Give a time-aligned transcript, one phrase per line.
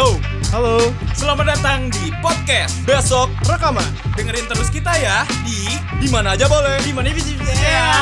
[0.00, 0.16] Halo,
[0.48, 0.76] Halo,
[1.12, 2.72] selamat datang di podcast.
[2.88, 3.84] besok rekaman.
[4.16, 6.80] Dengerin terus kita ya di Di mana aja boleh.
[6.80, 7.92] di mana bisa ya.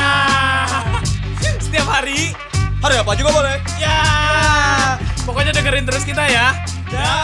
[1.59, 2.31] Setiap hari
[2.79, 3.59] Hari apa juga boleh.
[3.83, 3.99] ya.
[5.27, 6.55] Pokoknya dengerin terus kita ya.
[6.87, 7.15] Ya.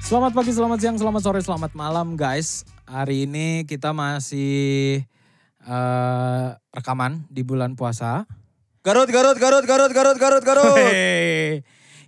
[0.00, 2.64] Selamat pagi, selamat siang, selamat sore, selamat malam guys.
[2.88, 5.04] Hari ini kita masih
[5.60, 8.24] eh, rekaman di bulan puasa.
[8.80, 10.80] Garut, Garut, Garut, Garut, Garut, Garut, Garut.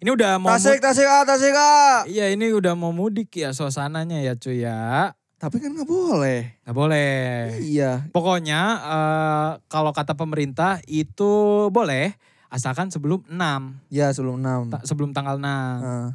[0.04, 2.04] Ini udah mau Tasik, Tasik, ah, Tasik, ah.
[2.04, 5.16] Iya ini udah mau mudik ya suasananya ya cuy ya.
[5.40, 6.60] Tapi kan nggak boleh.
[6.60, 7.56] Gak boleh.
[7.64, 8.12] Iya.
[8.12, 11.32] Pokoknya eh, kalau kata pemerintah itu
[11.72, 12.12] boleh
[12.52, 13.80] asalkan sebelum 6.
[13.88, 14.76] Ya sebelum 6.
[14.76, 15.48] Ta- sebelum tanggal 6.
[15.80, 16.12] Nah,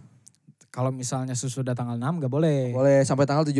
[0.69, 2.69] Kalau misalnya sesudah tanggal 6 gak boleh.
[2.69, 3.57] boleh sampai tanggal 17.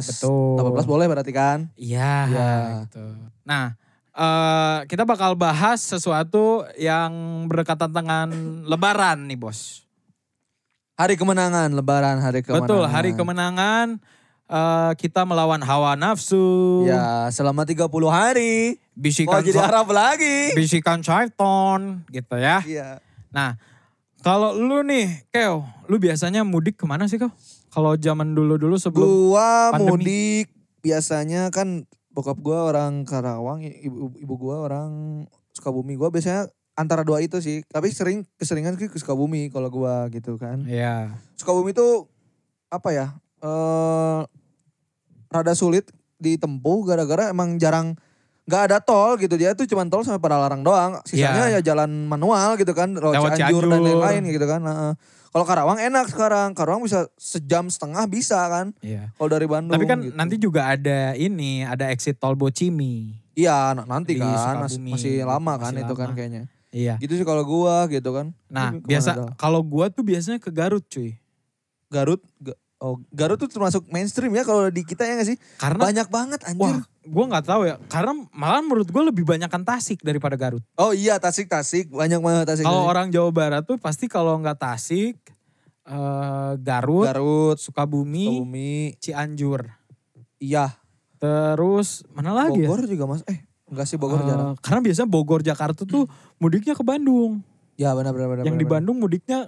[0.00, 0.64] Betul.
[0.64, 1.68] 18 boleh berarti kan?
[1.76, 2.16] Iya.
[2.24, 2.52] Iya.
[2.88, 3.04] Gitu.
[3.44, 3.76] Nah,
[4.18, 8.28] eh kita bakal bahas sesuatu yang berdekatan dengan
[8.66, 9.86] Lebaran nih bos.
[10.98, 12.66] Hari kemenangan, lebaran hari kemenangan.
[12.66, 13.86] Betul, hari kemenangan
[14.50, 18.82] eh kita melawan hawa nafsu, Ya, selama 30 hari.
[18.98, 20.50] Bisikan jadi Arab lagi.
[20.58, 22.58] bisikan syaiton gitu ya.
[22.66, 22.98] Iya.
[23.30, 23.54] Nah,
[24.26, 27.30] kalau lu nih, Keo, lu biasanya mudik ke mana sih kau?
[27.70, 29.86] Kalau zaman dulu-dulu sebelum Gua pandemi.
[29.94, 30.46] mudik
[30.82, 31.86] biasanya kan
[32.18, 34.90] bokap gua orang Karawang, ibu ibu gua orang
[35.54, 35.94] Sukabumi.
[35.94, 37.62] Gua biasanya antara dua itu sih.
[37.70, 40.66] Tapi sering keseringan sih ke Sukabumi kalau gua gitu kan.
[40.66, 42.10] ya Sukabumi itu
[42.74, 43.06] apa ya?
[43.38, 44.20] Eh
[45.30, 45.86] rada sulit
[46.18, 47.94] ditempuh gara-gara emang jarang
[48.48, 51.60] nggak ada tol gitu dia tuh cuma tol sampai Padalarang doang sisanya Iya.
[51.60, 53.84] ya jalan manual gitu kan lewat Lewat Cianjur dan Cianjur.
[53.84, 54.92] lain-lain gitu kan Heeh.
[55.28, 59.12] kalau Karawang enak sekarang Karawang bisa sejam setengah bisa kan Iya.
[59.12, 60.16] kalau dari Bandung Tapi kan gitu.
[60.16, 63.12] nanti juga ada ini, ada exit tol Bocimi.
[63.34, 66.16] iya nanti di kan mas- masih lama kan Masih itu kan lama.
[66.16, 66.94] kayaknya Iya.
[66.98, 71.20] gitu sih kalau gua gitu kan Nah, biasa kalau gua tuh biasanya ke Garut, cuy.
[71.86, 75.82] Garut Ga- oh Garut tuh termasuk mainstream ya kalau di kita ya gak sih Karena
[75.90, 77.74] banyak banget anjir wah, gua nggak tahu ya.
[77.90, 80.62] Karena malah menurut gua lebih banyakan Tasik daripada Garut.
[80.76, 82.64] Oh iya Tasik Tasik banyak banget Tasik.
[82.64, 85.18] Kalau orang Jawa Barat tuh pasti kalau nggak Tasik,
[85.84, 89.66] eh, Garut, Garut, Sukabumi, Sukabumi, Cianjur.
[90.38, 90.76] iya.
[91.18, 92.70] Terus mana lagi ya?
[92.70, 93.26] Bogor juga mas.
[93.26, 94.54] Eh enggak sih Bogor Eh, jarang.
[94.62, 96.06] Karena biasanya Bogor Jakarta tuh
[96.38, 97.42] mudiknya ke Bandung.
[97.74, 98.44] Ya benar benar benar.
[98.46, 99.38] Yang di benar, Bandung mudiknya.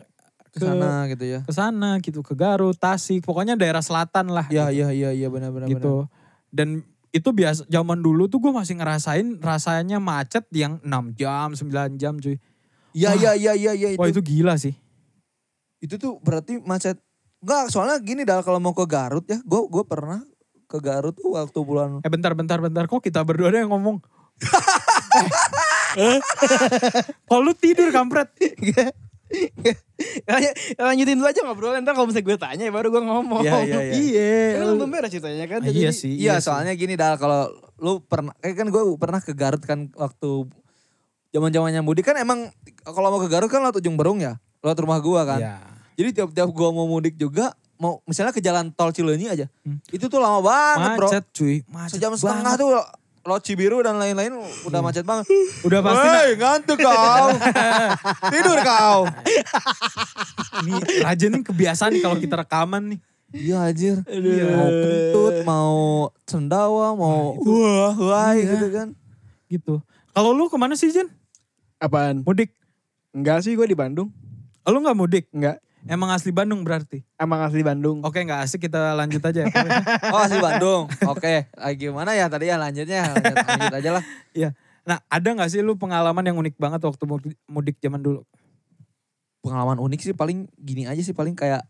[0.50, 1.40] Ke sana gitu ya.
[1.46, 4.50] ke sana gitu, ke Garut, Tasik, pokoknya daerah selatan lah.
[4.50, 4.82] Iya gitu.
[4.82, 5.70] iya iya iya benar benar.
[5.70, 6.10] gitu.
[6.50, 11.98] Dan itu biasa zaman dulu tuh gue masih ngerasain rasanya macet yang 6 jam, 9
[11.98, 12.38] jam cuy.
[12.90, 14.18] Iya iya iya iya iya Wah itu.
[14.18, 14.74] itu gila sih.
[15.78, 16.98] Itu tuh berarti macet.
[17.40, 19.38] Enggak soalnya gini dah kalau mau ke Garut ya.
[19.42, 20.22] Gue gue pernah
[20.70, 22.02] ke Garut tuh waktu bulan.
[22.02, 23.98] Eh bentar bentar bentar kok kita berdua ada yang ngomong.
[27.26, 28.30] Kalau lu tidur kampret.
[30.26, 33.44] Ya, lanjutin dulu aja ngobrol ntar kalau misalnya gue tanya ya baru gue ngomong.
[33.44, 33.94] Iya, iya, iya.
[33.94, 34.32] Iya.
[34.58, 35.60] Kan belum beres ceritanya kan.
[35.62, 36.16] Ah, iya sih.
[36.16, 36.50] Iya sih.
[36.50, 40.50] soalnya gini dah kalau lu pernah eh kan gue pernah ke Garut kan waktu
[41.30, 42.50] zaman zamannya mudik kan emang
[42.82, 45.40] kalau mau ke Garut kan lewat ujung Berung ya lewat rumah gua kan.
[45.40, 45.56] Iya.
[45.96, 49.46] Jadi tiap-tiap gua mau mudik juga mau misalnya ke jalan tol Cileunyi aja.
[49.64, 49.80] Hmm.
[49.88, 51.08] Itu tuh lama banget, Bro.
[51.08, 51.56] Macet cuy.
[51.64, 52.60] Macet Sejam setengah banget.
[52.60, 52.70] tuh
[53.20, 54.32] Lewat Cibiru dan lain-lain
[54.64, 55.28] udah macet banget.
[55.68, 57.28] Udah pasti Hei, ngantuk kau.
[58.32, 58.98] Tidur kau.
[60.64, 60.72] Ini
[61.04, 63.00] Raja nih kebiasaan nih kalau kita rekaman nih.
[63.30, 63.96] Iya anjir.
[64.56, 65.76] Mau kentut, mau
[66.24, 68.56] cendawa, mau wah, wah Iya.
[68.56, 68.88] gitu kan.
[69.46, 69.74] Gitu.
[70.10, 71.06] Kalau lu ke mana sih Jen?
[71.78, 72.24] Apaan?
[72.24, 72.56] Mudik?
[73.12, 74.10] Enggak sih gue di Bandung.
[74.64, 75.24] Oh, lu gak mudik?
[75.30, 75.60] Enggak.
[75.86, 77.00] Emang asli Bandung berarti?
[77.16, 78.04] Emang asli Bandung.
[78.04, 79.48] Oke gak asik kita lanjut aja.
[80.12, 80.84] Oh asli Bandung.
[81.08, 83.16] Oke, ah, gimana ya tadi ya lanjutnya?
[83.16, 84.04] Lanjut, lanjut aja lah.
[84.36, 84.48] Iya.
[84.84, 87.04] Nah ada gak sih lu pengalaman yang unik banget waktu
[87.46, 88.20] mudik, zaman dulu?
[89.40, 91.64] Pengalaman unik sih paling gini aja sih paling kayak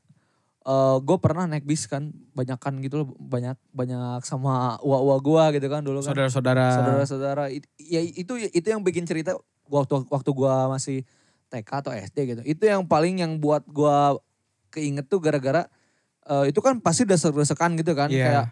[0.60, 5.65] eh gue pernah naik bis kan banyakan gitu loh banyak banyak sama uwa-uwa gua gitu
[5.72, 6.66] kan dulu kan Saudara-saudara.
[6.76, 9.40] saudara-saudara It- ya itu itu yang bikin cerita
[9.73, 11.08] waktu waktu gua masih
[11.50, 14.17] TK atau SD gitu itu yang paling yang buat gua
[14.70, 15.67] keinget tuh gara-gara
[16.25, 18.25] eh, itu kan pasti desek-desekan gitu kan Iya.
[18.25, 18.47] kayak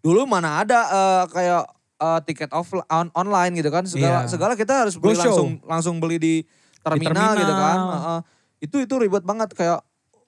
[0.00, 1.62] dulu mana ada eh, kayak
[1.96, 4.28] eh, tiket off on- online gitu kan segala Iya.
[4.28, 5.24] segala kita harus beli Go show.
[5.30, 6.34] langsung langsung beli di
[6.80, 8.00] terminal, gitu kan terminal.
[8.00, 8.20] Heeh.
[8.60, 9.80] itu itu ribet banget kayak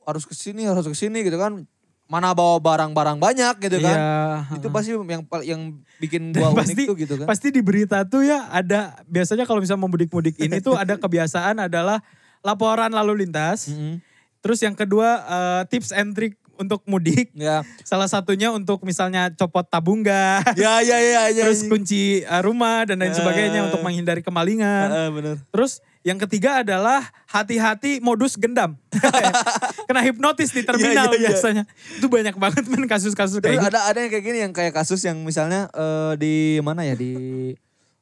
[0.03, 1.65] harus ke sini harus ke sini gitu kan
[2.13, 4.61] mana bawa barang-barang banyak gitu kan Iya.
[4.61, 5.63] itu pasti yang yang
[5.97, 9.49] bikin Dan gua unik pasti- tuh gitu kan Pasti di berita tuh ya ada biasanya
[9.49, 12.05] kalau misalnya mau mudik-mudik ini tuh ada kebiasaan adalah
[12.41, 13.71] laporan lalu lintas.
[13.71, 14.03] Mm-mm.
[14.43, 17.35] Terus yang kedua eh, tips and trick untuk mudik.
[17.35, 17.67] Ya.
[17.83, 20.47] Salah satunya untuk misalnya copot tabung gas.
[20.55, 21.43] Ya ya ya ya.
[21.45, 23.67] terus kunci uh, rumah dan lain sebagainya Eh.
[23.67, 24.87] untuk menghindari kemalingan.
[24.89, 25.37] Heeh, bener.
[25.51, 25.73] Terus
[26.03, 28.75] yang ketiga adalah hati-hati modus gendam.
[29.87, 31.29] Kena hipnotis di terminal Iya, iya, iya.
[31.31, 31.65] biasanya.
[31.99, 33.69] Itu banyak banget men kasus-kasus kayak gitu.
[33.71, 37.13] ada ada yang kayak gini yang kayak kasus yang misalnya eh, di mana ya di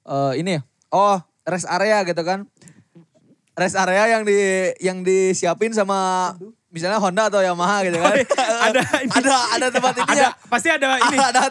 [0.03, 0.63] eh, ini ya.
[0.89, 2.49] Oh, rest area gitu kan.
[3.53, 4.39] Rest area yang di
[4.81, 6.33] yang disiapin sama
[6.71, 8.15] misalnya Honda atau Yamaha gitu kan.
[8.71, 9.11] ada ini.
[9.13, 10.31] ada ada tempat ini Ada ya.
[10.47, 11.17] pasti ada ini.
[11.19, 11.43] ada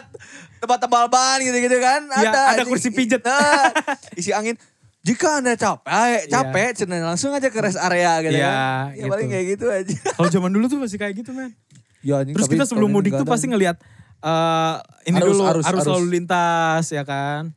[0.60, 2.00] tempat tebal ban gitu-gitu kan.
[2.20, 3.20] Ya, ada ada kursi pijet.
[3.28, 3.70] Nah,
[4.16, 4.56] isi angin.
[5.00, 8.84] Jika anda capek, capek, cenah langsung aja ke rest area gitu Iya, kan.
[8.92, 9.32] Ya paling gitu.
[9.32, 9.96] kayak gitu aja.
[10.12, 11.56] Kalau zaman dulu tuh masih kayak gitu men.
[12.00, 13.80] Ya, Terus tapi kita sebelum mudik tuh pasti ngelihat
[14.20, 14.74] eh
[15.08, 15.88] ini Arus, dulu arus, arus, arus.
[15.88, 17.56] lalu lintas ya kan.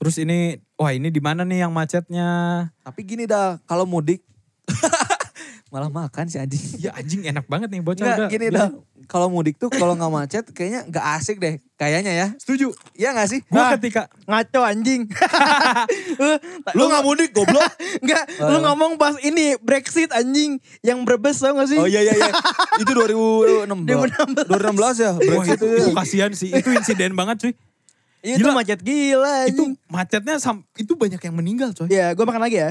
[0.00, 2.28] Terus ini wah ini di mana nih yang macetnya?
[2.80, 4.24] Tapi gini dah, kalau mudik
[5.68, 6.60] malah makan sih anjing.
[6.80, 8.28] Ya anjing enak banget nih bocah Enggak, udah.
[8.28, 8.70] gini dah.
[9.04, 11.56] Kalau mudik tuh kalau nggak macet kayaknya nggak asik deh.
[11.74, 12.26] Kayaknya ya.
[12.36, 12.72] Setuju.
[12.92, 13.40] Iya nggak sih?
[13.46, 13.70] Gua Nah.
[13.74, 15.08] ketika Ngaco anjing.
[16.76, 17.64] Lu nggak mudik goblok?
[18.02, 21.76] Enggak, lu ngomong pas ini Brexit anjing yang berbes tau gak sih?
[21.76, 22.32] oh iya iya iya.
[22.76, 23.88] Itu 2016.
[24.44, 24.48] 2016
[24.98, 25.10] ya.
[25.10, 25.90] Wah Brexit itu itu.
[25.94, 26.50] kasihan sih.
[26.50, 27.52] Itu insiden banget cuy.
[28.18, 28.50] itu Gila.
[28.52, 29.70] macet gila Itu anjing.
[29.86, 31.86] macetnya sam- itu banyak yang meninggal coy.
[31.86, 32.70] Ya, gue makan lagi ya.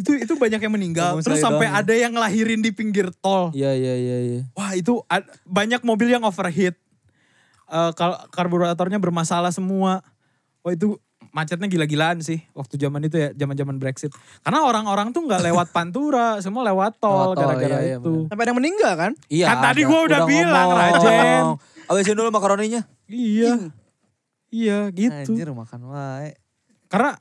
[0.00, 1.20] Itu itu banyak yang meninggal.
[1.20, 1.80] Ngomong Terus sampai doang.
[1.84, 3.52] ada yang ngelahirin di pinggir tol.
[3.52, 4.40] Iya iya iya iya.
[4.56, 6.74] Wah itu ad- banyak mobil yang overheat.
[7.70, 10.00] Eh, kar- karburatornya bermasalah semua.
[10.64, 10.96] Wah itu
[11.30, 14.10] macetnya gila-gilaan sih waktu zaman itu ya, zaman-zaman Brexit.
[14.42, 18.26] Karena orang-orang tuh nggak lewat Pantura, semua lewat tol tol, gara-gara iya, iya, itu.
[18.26, 19.12] Sampai ada yang meninggal kan?
[19.30, 19.46] Iya.
[19.46, 19.90] Kan tadi ada.
[19.92, 20.90] gua udah bilang, ngomong.
[20.98, 21.42] Rajen.
[21.86, 22.82] Abisin dulu makaroninya.
[23.06, 23.70] Iya.
[24.50, 25.38] Iya gitu.
[25.38, 26.34] Anjir makan wae.
[26.90, 27.14] Karena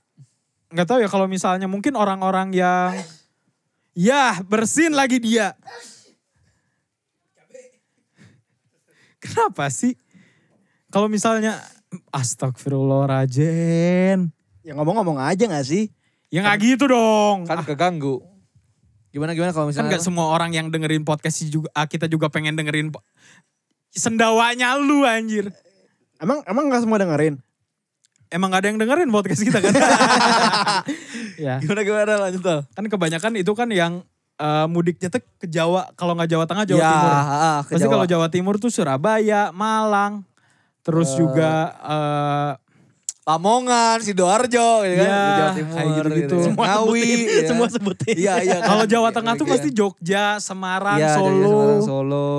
[0.69, 2.94] nggak tahu ya kalau misalnya mungkin orang-orang yang
[3.98, 5.57] ya bersin lagi dia.
[9.19, 10.00] Kenapa sih?
[10.89, 11.60] Kalau misalnya
[12.13, 14.31] astagfirullahaladzim.
[14.63, 15.92] Ya ngomong-ngomong aja gak sih?
[16.30, 17.50] Ya nggak gitu dong.
[17.50, 18.21] Kan keganggu.
[19.10, 22.06] Gimana gimana kalau kan misalnya nggak semua orang yang dengerin podcast ini juga ah, kita
[22.06, 22.94] juga pengen dengerin
[23.89, 25.50] sendawanya lu anjir.
[26.21, 27.42] Emang emang gak semua dengerin?
[28.30, 29.74] Emang gak ada yang dengerin podcast kita kan?
[31.46, 31.58] ya.
[31.58, 32.62] gimana gimana lanjut tuh.
[32.72, 33.94] Kan kebanyakan itu kan yang
[34.38, 35.90] eh, mudiknya tuh ke Jawa.
[35.98, 37.10] Kalau nggak Jawa Tengah, Jawa ya, Timur.
[37.12, 40.22] ah, Pasti kalau Jawa Timur tuh Surabaya, Malang.
[40.80, 42.52] Terus Eh, juga eh,
[43.30, 45.06] Lamongan, Sidoarjo gitu kan.
[45.06, 45.76] Iya, di Jawa Timur.
[45.78, 46.36] kayak gitu-gitu.
[46.36, 46.46] kan.
[46.50, 46.81] Semua Ngawi.
[46.90, 47.46] sebutin, ya.
[47.46, 48.16] semua sebutin.
[48.18, 48.58] Iya, iya.
[48.66, 48.94] kalau kan.
[48.98, 52.30] Jawa Tengah tuh Iya, pasti Jogja, Semarang, Iya, Jogja, Solo, Semarang, Solo.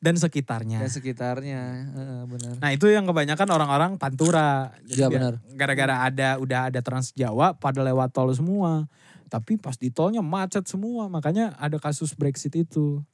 [0.00, 0.78] dan sekitarnya.
[0.80, 1.60] Dan sekitarnya.
[1.92, 2.54] Heeh, benar.
[2.64, 4.72] Nah itu yang kebanyakan orang-orang Pantura.
[4.88, 5.36] Iya, benar.
[5.52, 8.88] Gara-gara ada udah ada Trans Jawa pada lewat tol semua.
[9.28, 11.12] Tapi pas di tolnya macet semua.
[11.12, 13.04] Makanya ada kasus Brexit itu.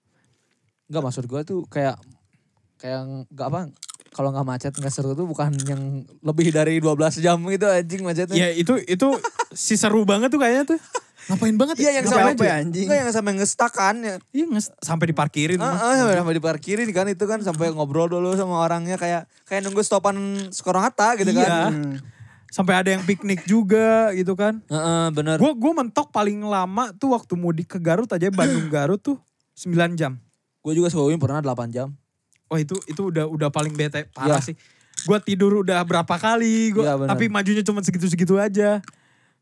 [0.87, 1.99] Enggak maksud gue tuh kayak
[2.79, 3.61] kayak enggak apa
[4.15, 5.83] kalau nggak macet nggak seru tuh bukan yang
[6.23, 8.39] lebih dari 12 jam gitu anjing macetnya.
[8.39, 9.09] Ya itu itu
[9.51, 10.81] si seru banget tuh kayaknya tuh.
[11.25, 12.85] Ngapain banget Iya yang Ngapain sampai apa ya, anjing?
[12.85, 14.15] Enggak yang sampai ngestak kan ya.
[14.31, 15.57] Iya nges- sampai diparkirin.
[15.57, 19.81] Heeh, sampai, sampai diparkirin kan itu kan sampai ngobrol dulu sama orangnya kayak kayak nunggu
[19.81, 20.15] stopan
[20.49, 21.43] Soekarno Hatta gitu Iya.
[21.43, 21.73] kan.
[21.73, 21.97] Hmm.
[22.53, 24.61] Sampai ada yang piknik juga gitu kan.
[24.69, 25.41] Heeh, bener.
[25.41, 29.17] Gue gua mentok paling lama tuh waktu mudik ke Garut aja Bandung Garut tuh
[29.57, 30.21] 9 jam.
[30.61, 31.89] Gue juga Sukabumi pernah 8 jam.
[32.47, 34.45] Wah itu itu udah udah paling bete parah Iya.
[34.45, 34.57] sih.
[35.03, 37.09] Gue tidur udah berapa kali, gua, benar.
[37.11, 38.79] tapi majunya cuma segitu-segitu aja.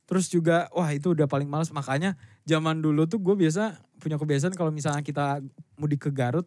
[0.05, 4.53] Terus juga wah itu udah paling males makanya zaman dulu tuh gue biasa punya kebiasaan
[4.53, 5.39] kalau misalnya kita
[5.75, 6.45] mudik ke Garut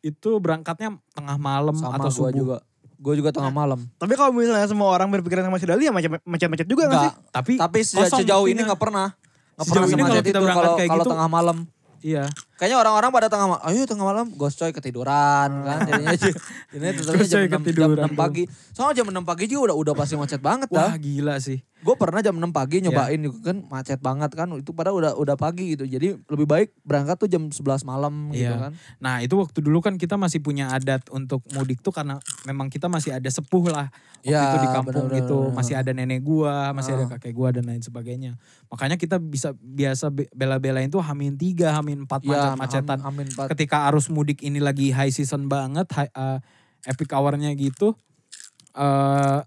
[0.00, 2.30] itu berangkatnya tengah malam Sama atau subuh.
[2.30, 2.58] juga.
[2.96, 3.82] Gue juga tengah malam.
[3.96, 7.10] Tapi kalau misalnya semua orang berpikiran sama si Dali ya macam- macam-macam juga gak sih?
[7.10, 7.32] Enggak.
[7.32, 9.10] Tapi Tapi sejauh ini nggak pernah.
[9.52, 11.58] Nggak Sejauh pernah ini kalau kita itu berangkat kalau kayak kalau gitu- tengah malam.
[12.02, 12.26] Iya.
[12.58, 15.78] Kayaknya orang-orang pada tengah malam, ayo tengah malam ghost coy ketiduran kan.
[15.88, 18.44] Jadinya ini tetapnya Ghost jam coy 6, jam ketiduran 6 pagi.
[18.74, 20.98] Soalnya jam 6 pagi juga udah udah pasti macet banget Wah dah.
[20.98, 21.62] gila sih.
[21.82, 22.88] Gue pernah jam 6 pagi Iya.
[22.88, 24.46] nyobain juga kan macet banget kan.
[24.54, 25.82] Itu padahal udah udah pagi gitu.
[25.82, 28.70] Jadi lebih baik berangkat tuh jam 11 malam gitu Iya.
[28.70, 28.72] kan.
[29.02, 32.86] Nah itu waktu dulu kan kita masih punya adat untuk mudik tuh karena memang kita
[32.86, 33.90] masih ada sepuh lah.
[34.22, 35.50] Waktu Ya, itu di kampung gitu.
[35.50, 37.18] Masih ada nenek gua, masih ada Ah.
[37.18, 38.38] kakek gua dan lain sebagainya.
[38.70, 43.02] Makanya kita bisa biasa be- bela-belain tuh hamin tiga, hamin empat Ya, macet-macetan.
[43.02, 43.50] am- amin Pak.
[43.50, 46.38] Ketika arus mudik ini lagi high season banget, high, uh,
[46.84, 47.98] epic hour-nya gitu.
[48.72, 49.38] eh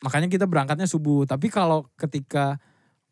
[0.00, 1.24] makanya kita berangkatnya subuh.
[1.24, 2.58] Tapi kalau ketika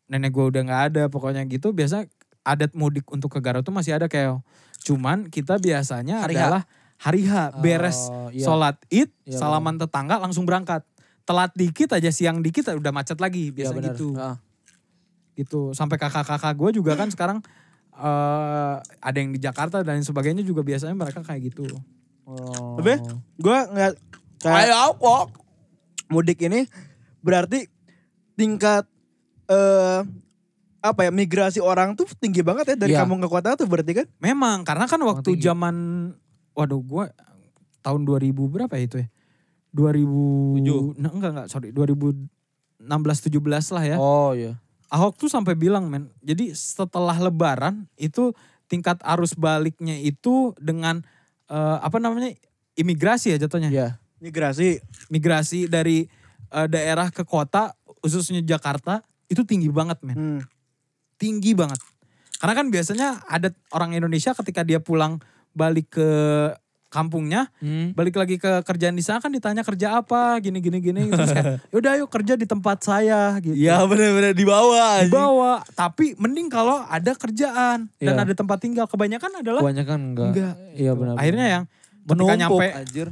[0.07, 2.07] nenek gua udah nggak ada pokoknya gitu biasa
[2.41, 4.39] adat mudik untuk ke Garut tuh masih ada kayak
[4.79, 6.63] cuman kita biasanya Hari adalah
[6.95, 8.39] hari H beres Oh, iya.
[8.41, 10.87] sholat id Iya, salaman tetangga langsung berangkat
[11.27, 13.85] telat dikit aja siang dikit udah macet lagi Iya, biasa benar.
[13.91, 14.39] gitu Ah.
[15.35, 17.43] gitu sampai kakak-kakak gue juga kan sekarang
[17.93, 21.67] eh ada yang di Jakarta dan sebagainya juga biasanya mereka kayak gitu.
[22.23, 22.79] Oh.
[22.79, 22.95] Tapi
[23.35, 23.95] gue ngeliat
[24.39, 25.25] kayak Ayo kok.
[26.07, 26.65] Mudik ini
[27.19, 27.67] berarti
[28.33, 28.87] tingkat
[29.47, 30.01] eh
[30.77, 33.03] apa ya migrasi orang tuh tinggi banget ya dari Iya.
[33.03, 34.07] kampung ke kota tuh berarti kan?
[34.21, 35.43] Memang karena kan waktu tinggi.
[35.43, 35.75] zaman
[36.53, 37.11] waduh gua
[37.81, 39.07] tahun 2000 berapa ya itu ya?
[39.75, 42.29] 2000 nah, enggak enggak sorry 2016
[42.87, 43.97] 17 lah ya.
[43.99, 44.55] Oh iya.
[44.87, 46.07] Ahok tuh sampai bilang men.
[46.23, 48.31] Jadi setelah lebaran itu
[48.71, 51.03] tingkat arus baliknya itu dengan
[51.51, 52.31] eh, apa namanya?
[52.77, 53.73] imigrasi ya jatuhnya.
[53.73, 53.89] Iya.
[54.19, 54.77] Migrasi.
[55.07, 56.07] Migrasi dari
[56.47, 60.15] eh, daerah ke kota khususnya Jakarta itu tinggi banget men.
[60.15, 60.41] Hmm.
[61.15, 61.81] tinggi banget.
[62.37, 65.17] Karena kan biasanya ada orang Indonesia ketika dia pulang
[65.51, 66.09] balik ke
[66.87, 67.91] kampungnya, Hmm.
[67.91, 71.67] balik lagi ke kerjaan di sana kan ditanya kerja apa, gini gini gini terus kayak
[71.73, 73.51] yaudah yuk kerja di tempat saya gitu.
[73.51, 75.03] Iya bener-bener di bawah.
[75.03, 78.23] Dibawa, tapi mending kalau ada kerjaan dan Iya.
[78.23, 78.85] ada tempat tinggal.
[78.85, 80.27] Kebanyakan adalah Kebanyakan enggak.
[80.31, 80.53] enggak.
[80.73, 80.99] Iya gitu.
[81.01, 81.13] benar.
[81.19, 81.63] Akhirnya yang
[82.07, 83.07] menumpuk nyampe anjir.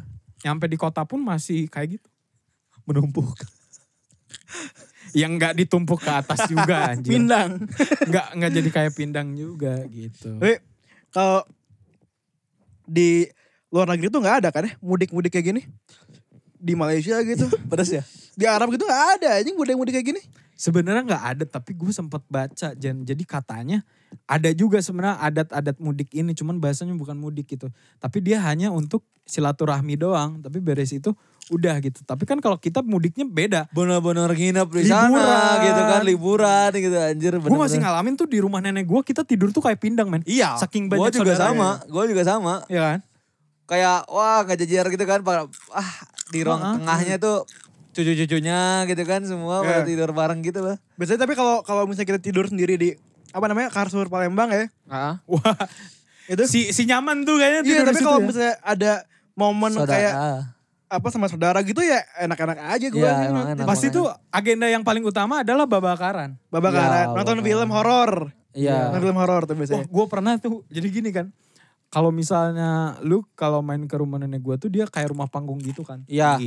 [0.46, 2.10] Nyampe di kota pun masih kayak gitu.
[2.86, 3.34] Menumpuk.
[5.18, 7.18] Yang enggak ditumpuk ke atas juga anjir.
[7.18, 7.66] Pindang.
[8.06, 10.38] Enggak enggak jadi kayak pindang juga gitu.
[10.38, 10.62] Tapi
[11.10, 11.42] kalau
[12.86, 13.26] di
[13.74, 15.62] luar negeri tuh nggak ada kan ya mudik-mudik kayak gini?
[16.62, 17.50] Di Malaysia gitu.
[17.72, 18.06] Pedas ya?
[18.36, 20.22] di Arab gitu nggak ada anjing mudik-mudik kayak gini.
[20.56, 23.04] Sebenarnya nggak ada tapi gue sempat baca Jan.
[23.04, 23.84] Jadi katanya
[24.24, 27.68] ada juga sebenarnya adat-adat mudik ini cuman bahasanya bukan mudik gitu.
[28.00, 30.40] Tapi dia hanya untuk silaturahmi doang.
[30.40, 31.12] Tapi beres itu
[31.52, 32.02] udah gitu.
[32.08, 33.68] Tapi kan kalau kita mudiknya beda.
[33.76, 35.12] Bener-bener nginep di Liburan.
[35.12, 36.02] sana gitu kan.
[36.08, 37.34] Liburan gitu anjir.
[37.36, 40.24] Gue masih ngalamin tuh di rumah nenek gue kita tidur tuh kayak pindang men.
[40.24, 40.56] Iya.
[40.56, 41.84] Saking Gue banyak juga saudaranya.
[41.84, 41.92] sama.
[41.92, 42.54] Gue juga sama.
[42.72, 43.00] Ya kan?
[43.68, 45.20] Kayak wah gak jajar gitu kan.
[45.76, 45.92] Ah
[46.34, 46.76] di ruang Heeh.
[46.82, 47.46] tengahnya tuh
[47.96, 49.24] cucu-cucunya gitu kan.
[49.24, 49.88] Semua pada Iya.
[49.88, 50.76] tidur bareng gitu lah.
[50.94, 52.90] Biasanya tapi kalau kalau misalnya kita tidur sendiri di
[53.32, 55.20] apa namanya kasur Palembang ya Ah.
[55.26, 55.56] Wah
[56.26, 58.26] itu si, si nyaman tuh kayaknya iya tidur di tapi kalau ya.
[58.26, 58.92] misalnya ada
[59.34, 59.92] momen Saudara.
[59.92, 60.14] kayak
[60.88, 63.66] apa sama saudara gitu ya enak-enak aja gue enak.
[63.66, 66.38] Pasti tuh agenda yang paling utama adalah babakaran.
[66.48, 67.44] babakaran Iya, nonton babakaran.
[67.44, 68.12] film horor
[68.52, 68.76] Iya.
[68.88, 70.64] nonton film horor tuh biasanya gue pernah tuh.
[70.68, 71.28] Jadi gini kan.
[71.88, 72.72] Kalau misalnya
[73.02, 76.02] lu kalau main ke rumah nenek gue tuh dia kayak rumah panggung gitu kan.
[76.06, 76.40] Iya.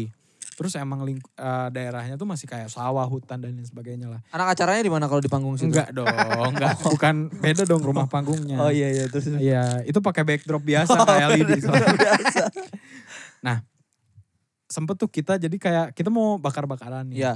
[0.59, 4.19] Terus emang ling- eh, daerahnya tuh masih kayak sawah, hutan dan lain sebagainya lah.
[4.35, 5.71] Anak acaranya di mana kalau di panggung situ?
[5.71, 6.11] Enggak dong,
[6.51, 6.75] enggak.
[6.99, 8.59] Bukan beda dong rumah panggungnya.
[8.59, 9.31] Oh iya iya terus.
[9.31, 11.51] Iya, itu pakai backdrop biasa kayak LED.
[11.63, 12.43] Biasa.
[13.39, 13.63] Nah,
[14.67, 17.23] sempet tuh kita jadi kayak kita mau bakar-bakaran nih.
[17.23, 17.35] Iya.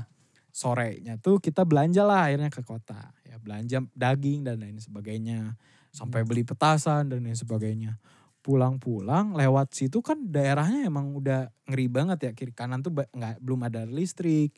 [0.50, 3.14] Sorenya tuh kita belanja lah akhirnya ke kota.
[3.22, 5.54] Ya belanja daging dan lain sebagainya.
[5.94, 8.02] Sampai beli petasan dan lain sebagainya.
[8.42, 12.30] Pulang-pulang lewat situ kan daerahnya emang udah ngeri banget ya.
[12.34, 14.50] Kiri kanan tuh nggak belum ada listrik.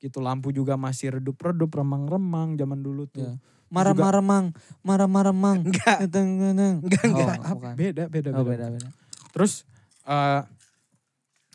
[0.00, 3.36] Gitu lampu juga masih redup-redup remang-remang zaman dulu tuh.
[3.36, 3.36] Iya.
[3.70, 4.50] Marah-marah mang,
[4.82, 5.62] marah-marah mang.
[5.62, 6.10] Enggak.
[6.10, 7.36] Enggak, Enggak.
[7.44, 7.74] Oh, bukan.
[7.76, 8.66] Beda, beda, Oh, beda.
[8.66, 8.88] beda, beda.
[9.30, 9.62] Terus
[10.08, 10.42] eh,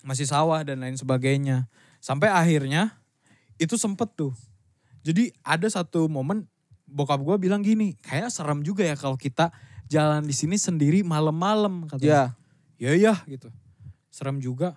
[0.06, 1.66] masih sawah dan lain sebagainya.
[1.98, 2.94] Sampai akhirnya
[3.58, 4.38] itu sempet tuh.
[5.02, 6.46] Jadi ada satu momen
[6.86, 9.50] bokap gue bilang gini, kayak serem juga ya kalau kita
[9.86, 12.34] jalan di sini sendiri malam-malam katanya.
[12.78, 12.86] Iya.
[12.92, 13.48] Ya ya gitu.
[14.12, 14.76] Serem juga.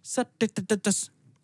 [0.00, 0.98] Set tet, tet, tet, tes.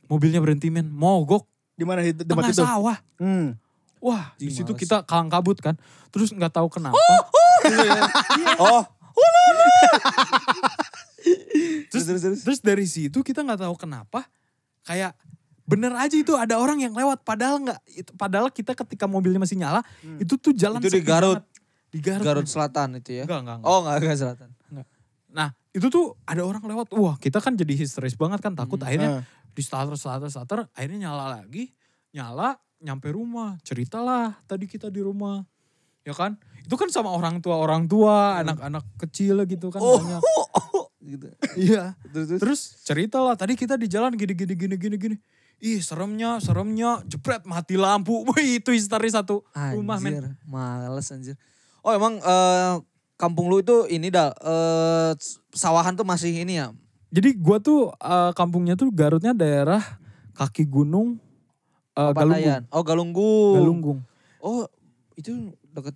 [0.06, 2.98] mobilnya berhenti men, mogok di mana di tempat tengah itu sawah.
[3.18, 3.58] hmm.
[3.98, 5.74] Wah, di situ kita kalang kabut kan.
[6.14, 6.94] Terus nggak tahu kenapa.
[8.60, 8.84] Oh.
[11.90, 12.04] terus,
[12.44, 14.28] terus, dari situ kita nggak tahu kenapa
[14.86, 15.16] kayak
[15.66, 19.58] bener aja itu ada orang yang lewat padahal nggak itu padahal kita ketika mobilnya masih
[19.58, 19.82] nyala
[20.22, 21.42] itu tuh jalan Itu di Garut.
[21.42, 21.55] banget.
[21.96, 22.44] Di Garut, Garut.
[22.44, 23.24] Selatan itu ya.
[23.24, 23.70] enggak enggak, enggak.
[23.72, 24.48] Oh enggak, enggak Selatan.
[25.28, 28.88] nah itu tuh ada orang lewat wah kita kan jadi histeris banget kan takut Hmm.
[28.88, 29.22] akhirnya Ah.
[29.46, 31.72] di starter starter starter akhirnya nyala lagi
[32.10, 35.44] nyala nyampe rumah ceritalah tadi kita di rumah
[36.02, 39.96] ya kan itu kan sama orang tua orang tua anak-anak kecil gitu kan Oh.
[39.96, 40.20] banyak
[41.02, 41.28] gitu.
[41.56, 42.40] iya Terus, terus.
[42.40, 45.16] Terus cerita lah tadi kita di jalan gini gini gini gini gini.
[45.56, 48.24] Ih seremnya, seremnya, jepret mati lampu.
[48.28, 49.40] Wih itu histeris satu
[49.72, 50.12] rumah men.
[50.18, 51.36] Anjir, males anjir.
[51.86, 52.74] Oh emang eh,
[53.14, 55.12] kampung lu itu ini dah eh,
[55.50, 56.74] sawahan tuh masih ini ya.
[57.08, 59.78] Jadi gua tuh eh, kampungnya tuh Garutnya daerah
[60.32, 61.22] kaki gunung
[61.94, 62.66] eh, Galunggung.
[62.68, 63.54] Oh Galunggung.
[63.54, 63.98] Galunggung.
[64.38, 64.66] Oh
[65.14, 65.30] itu
[65.64, 65.94] deket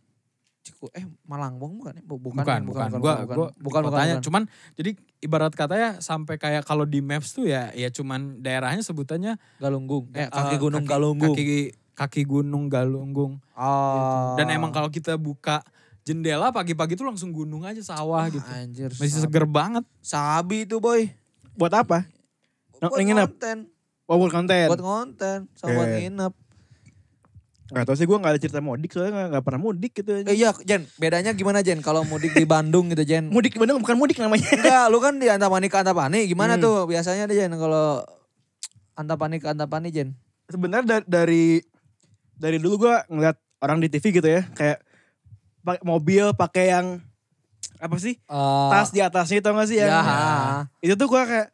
[0.61, 2.03] Ciku eh Malangbong bukan ya?
[2.03, 4.23] Bu- Bukan, Bukan, bukan, bukan, Gua, bukan, gua bukan, bukan, bukan.
[4.23, 4.43] Cuman
[4.77, 10.13] jadi ibarat katanya sampai kayak kalau di maps tuh ya ya cuman daerahnya sebutannya Galunggung.
[10.13, 11.35] Eh kaki gunung kaki- Galunggung.
[11.35, 11.59] Kaki,
[11.93, 13.33] kaki gunung Galunggung.
[13.53, 14.37] oh.
[14.37, 15.65] Dan emang kalau kita buka
[16.03, 18.43] jendela pagi-pagi tuh langsung gunung aja sawah gitu.
[18.47, 18.91] Anjir.
[18.93, 19.25] Masih sabi.
[19.27, 19.85] seger banget.
[19.99, 21.07] Sabi itu boy.
[21.53, 22.09] buat apa
[22.79, 23.29] Buat nginep?
[23.31, 23.59] konten.
[24.07, 25.39] oh buat konten Buat konten.
[25.53, 25.99] Sama buat Oke.
[26.01, 26.33] nginep.
[27.71, 30.11] Gak tau sih gue gak ada cerita mudik soalnya gak, gak pernah mudik gitu.
[30.21, 33.31] Eh, iya Jen, bedanya gimana Jen kalau mudik di Bandung gitu Jen?
[33.35, 34.43] Mudik bener bukan mudik namanya.
[34.49, 36.27] Enggak, lu kan di Antapani ke Antapani.
[36.27, 36.63] Gimana Hmm.
[36.63, 38.03] tuh biasanya deh Jen kalau
[38.93, 40.19] Antapani ke Antapani Jen?
[40.47, 41.63] Sebenarnya da- dari
[42.35, 44.83] dari dulu gue ngeliat orang di TV gitu ya kayak
[45.61, 46.87] pakai mobil pakai yang
[47.77, 48.17] apa sih
[48.69, 50.65] tas di atasnya tau gak sih yang ya.
[50.81, 51.49] itu tuh gue kayak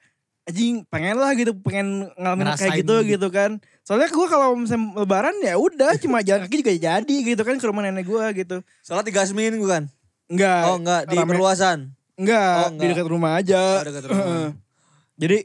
[0.45, 3.11] anjing pengen lah gitu pengen ngalamin kayak Ngerasain gitu gitu.
[3.13, 3.51] gitu kan
[3.83, 7.65] soalnya gue kalau misalnya lebaran ya udah cuma jalan kaki juga jadi gitu kan ke
[7.65, 9.87] rumah nenek gue gitu Salat di Gasmin bukan?
[10.27, 11.79] enggak Oh enggak, di rame- perluasan.
[12.17, 12.91] enggak, Oh, di enggak.
[12.93, 14.51] dekat rumah aja Oh, dekat rumah.
[15.17, 15.39] Jadi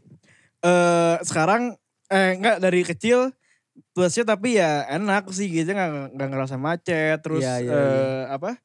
[0.61, 1.61] eh sekarang
[2.07, 3.29] eh enggak dari kecil
[3.91, 8.55] plusnya tapi ya enak sih gitu nggak nggak ngerasa macet terus Iya, iya, eh, apa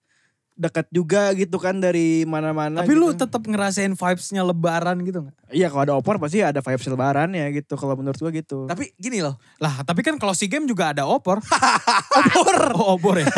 [0.57, 3.03] dekat juga gitu kan dari mana-mana Tapi gitu.
[3.03, 5.37] lu tetap ngerasain vibes-nya lebaran gitu gak?
[5.53, 8.89] iya kalau ada opor pasti ada vibes lebaran ya gitu kalau menurut gua gitu Tapi
[8.97, 11.45] gini loh, Lah tapi kan kalau si game juga ada opor.
[12.33, 12.57] opor?
[12.81, 13.29] Oh opor ya?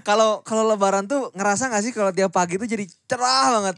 [0.00, 3.76] kalau kalau lebaran tuh ngerasa gak sih kalau tiap pagi tuh jadi cerah banget?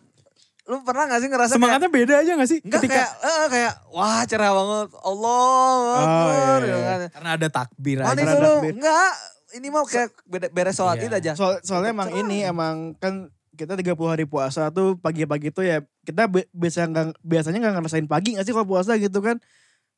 [0.64, 2.58] Lu pernah gak sih ngerasa Semangatnya beda aja gak sih?
[2.58, 4.88] kayak, enggak Ketika kayak eh, kayak wah cerah banget.
[4.98, 6.86] Allah Akbar iya, gitu iya.
[6.86, 6.98] kan.
[7.10, 8.08] Karena ada takbir aja.
[8.10, 8.40] Karena lu?
[8.40, 8.72] takbir.
[8.74, 9.12] Enggak,
[9.52, 11.04] ini mah kayak beda- beres sholat Iya.
[11.04, 11.30] itu aja.
[11.34, 16.26] Soal, soalnya emang ini emang kan kita 30 hari puasa tuh pagi-pagi tuh ya kita
[16.26, 19.38] bi- biasa nggak biasanya nggak ngerasain pagi nggak sih kalau puasa gitu kan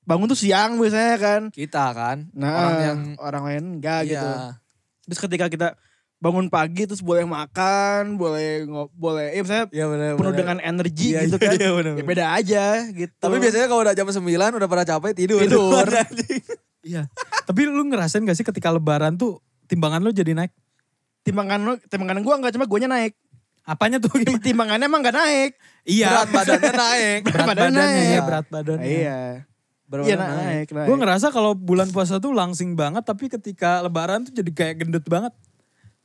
[0.04, 2.76] bangun tuh siang biasanya kan Kita kan, nah orang
[3.16, 4.11] orang, yang lain enggak iya.
[4.12, 4.28] gitu
[5.08, 5.68] terus ketika kita
[6.16, 10.11] bangun pagi terus boleh makan boleh ngo- boleh ya misalnya Iya benar.
[10.16, 12.06] penuh dengan energi Iya, gitu iya, kan iya, bener, ya bener.
[12.06, 14.25] beda aja gitu Tapi biasanya kalau udah jam 9
[14.56, 15.40] udah pada capek tidur.
[15.40, 15.87] Tidur.
[16.82, 17.11] Iya.
[17.42, 20.54] Tapi lu ngerasain gak sih ketika lebaran tuh timbangan lu jadi naik?
[21.20, 23.18] timbangan lo timbangan gua nggak cuma guanya naik
[23.61, 24.14] Apanya tuh?
[24.16, 26.23] Tim- timbangannya emang nggak naik iya.
[26.23, 27.20] Berat badannya naik.
[27.25, 28.06] Berat badan badannya naik.
[28.06, 28.87] ya, berat badannya.
[28.87, 29.18] iya
[29.85, 30.30] Berat iya naik.
[30.32, 34.50] naik naik Gue ngerasa kalau bulan puasa tuh langsing banget tapi ketika lebaran tuh jadi
[34.52, 35.35] kayak gendut banget.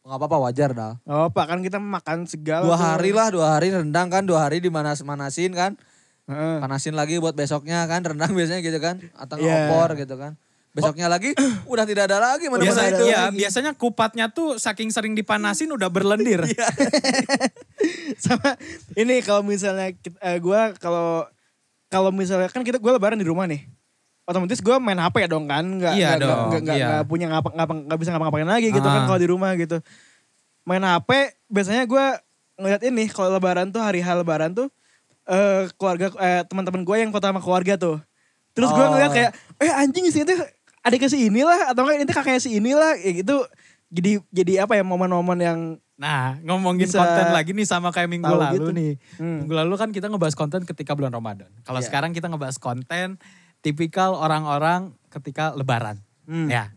[0.02, 0.94] Gak apa-apa wajar dah.
[1.06, 2.66] Oh, Pak kan kita makan segala.
[2.66, 2.82] Dua tuh.
[2.82, 5.78] hari lah, dua hari rendang kan, dua hari dimanas-manasin kan.
[6.26, 6.58] Heeh.
[6.58, 8.98] Panasin lagi buat besoknya kan, rendang biasanya gitu kan.
[9.14, 9.70] Atau Iya.
[9.70, 10.34] opor gitu kan.
[10.72, 11.36] Besoknya lagi,
[11.68, 12.48] udah tidak ada lagi.
[12.48, 13.04] Mana Biasa, itu.
[13.04, 16.48] iya, biasanya kupatnya tuh saking sering dipanasin udah berlendir.
[18.24, 18.56] Sama
[18.96, 21.28] ini kalau misalnya kita, eh, gua kalau
[21.92, 23.68] kalau misalnya kan kita gue lebaran di rumah nih.
[24.24, 27.02] Otomatis gue main HP ya dong kan, nggak Iya nggak- nggak nggak iya.
[27.04, 29.06] punya ngapa ngapa nggak bisa ngapa-ngapain lagi gitu kan Ah.
[29.06, 29.82] kalau di rumah gitu.
[30.62, 31.10] Main HP
[31.48, 32.06] biasanya gue
[32.56, 34.70] ngeliat ini kalau lebaran tuh hari hal lebaran tuh
[35.24, 37.98] eh keluarga eh, teman-teman gue yang foto sama keluarga tuh.
[38.54, 38.92] Terus gue Oh.
[38.94, 40.38] ngeliat kayak eh anjing sih itu
[40.82, 43.42] adiknya si inilah atau enggak ini kakaknya si inilah ya gitu.
[43.90, 45.60] Jadi jadi apa ya momen-momen yang
[45.98, 48.70] Nah, ngomongin Bisa konten lagi nih sama kayak minggu lalu gitu.
[48.74, 48.92] nih.
[49.22, 49.46] Hmm.
[49.46, 51.46] Minggu lalu kan kita ngebahas konten ketika bulan Ramadan.
[51.62, 51.94] Kalau Iya.
[51.94, 53.22] sekarang kita ngebahas konten
[53.62, 56.02] tipikal orang-orang ketika lebaran.
[56.26, 56.50] Hmm.
[56.50, 56.74] Ya.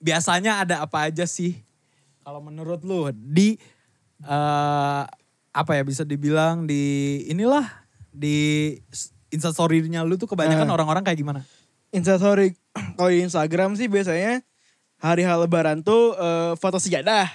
[0.00, 1.60] Biasanya ada apa aja sih?
[2.24, 3.56] Kalau menurut lu di
[4.20, 5.02] eh
[5.50, 6.82] apa ya bisa dibilang di
[7.26, 7.66] inilah
[8.12, 8.70] di
[9.30, 10.74] instastory-nya lu tuh kebanyakan Eh.
[10.74, 11.40] orang-orang kayak gimana?
[11.90, 12.54] Instastory
[12.96, 14.40] kalau di Instagram sih biasanya
[15.00, 17.26] hari hal lebaran tuh eh, foto sejadah,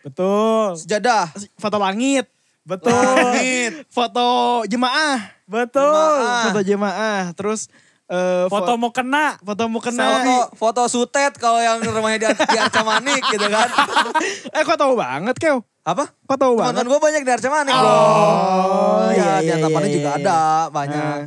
[0.00, 0.80] Betul.
[0.80, 1.28] Sejadah.
[1.60, 2.24] foto langit,
[2.70, 2.94] Betul.
[2.94, 3.72] Langit.
[3.88, 4.26] foto
[4.64, 5.90] jemaah, Betul.
[5.90, 6.42] Jemaah.
[6.46, 7.60] foto jemaah, terus
[8.06, 9.38] eh, Foto fo- mau kena.
[9.38, 10.06] foto mau Foto, kena.
[10.52, 13.68] foto sutet kalau yang rumahnya di, di Arca Manik gitu kan.
[14.56, 15.66] eh kok tahu banget kau?
[15.80, 16.14] Apa?
[16.24, 16.86] Kok tahu Teman-teman banget?
[16.86, 17.90] gue banyak di Arca Manik bro.
[17.90, 20.18] Oh, iya, iya, di iya, iya, juga iya.
[20.20, 20.38] ada
[20.70, 21.18] banyak.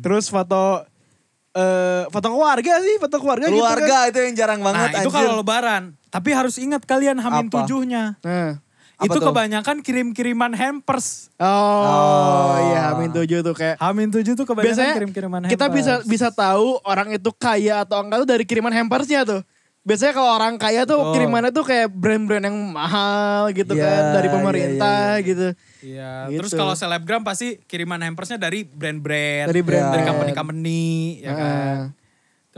[0.00, 0.84] terus foto
[1.50, 5.32] eh foto keluarga sih, foto keluarga, Keluarga gitu itu yang jarang banget Nah itu kalau
[5.36, 5.82] lebaran.
[6.08, 7.54] Tapi harus ingat kalian hamin Apa?
[7.60, 8.16] tujuhnya.
[8.20, 8.24] kan.
[8.24, 8.52] Nah.
[8.98, 9.30] Apa itu tuh?
[9.30, 11.30] kebanyakan kirim-kiriman hampers.
[11.38, 15.54] Oh, iya Amin tujuh tuh kayak Hamin tujuh tuh kebanyakan biasanya kirim-kiriman hampers.
[15.54, 19.46] kita bisa bisa tahu orang itu kaya atau enggak tuh dari kiriman hampersnya tuh.
[19.86, 21.14] Biasanya kalau orang kaya tuh Oh.
[21.14, 25.46] kirimannya tuh kayak brand-brand yang mahal gitu Iya, kan dari iya, pemerintah iya, gitu.
[25.80, 26.10] Iya.
[26.28, 26.38] Gitu.
[26.42, 29.48] Terus kalau selebgram pasti kiriman hampersnya dari brand-brand.
[29.48, 29.94] Dari brand-brand.
[29.94, 30.82] Dari company-company.
[31.22, 31.38] Ya kan.
[31.46, 31.78] Heeh.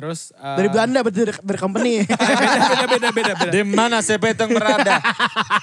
[0.01, 0.33] Terus.
[0.33, 1.95] eh, Dari Belanda berarti dari, dari company.
[2.09, 3.53] beda, beda, beda, beda.
[3.53, 4.97] Di mana Sepeteng berada?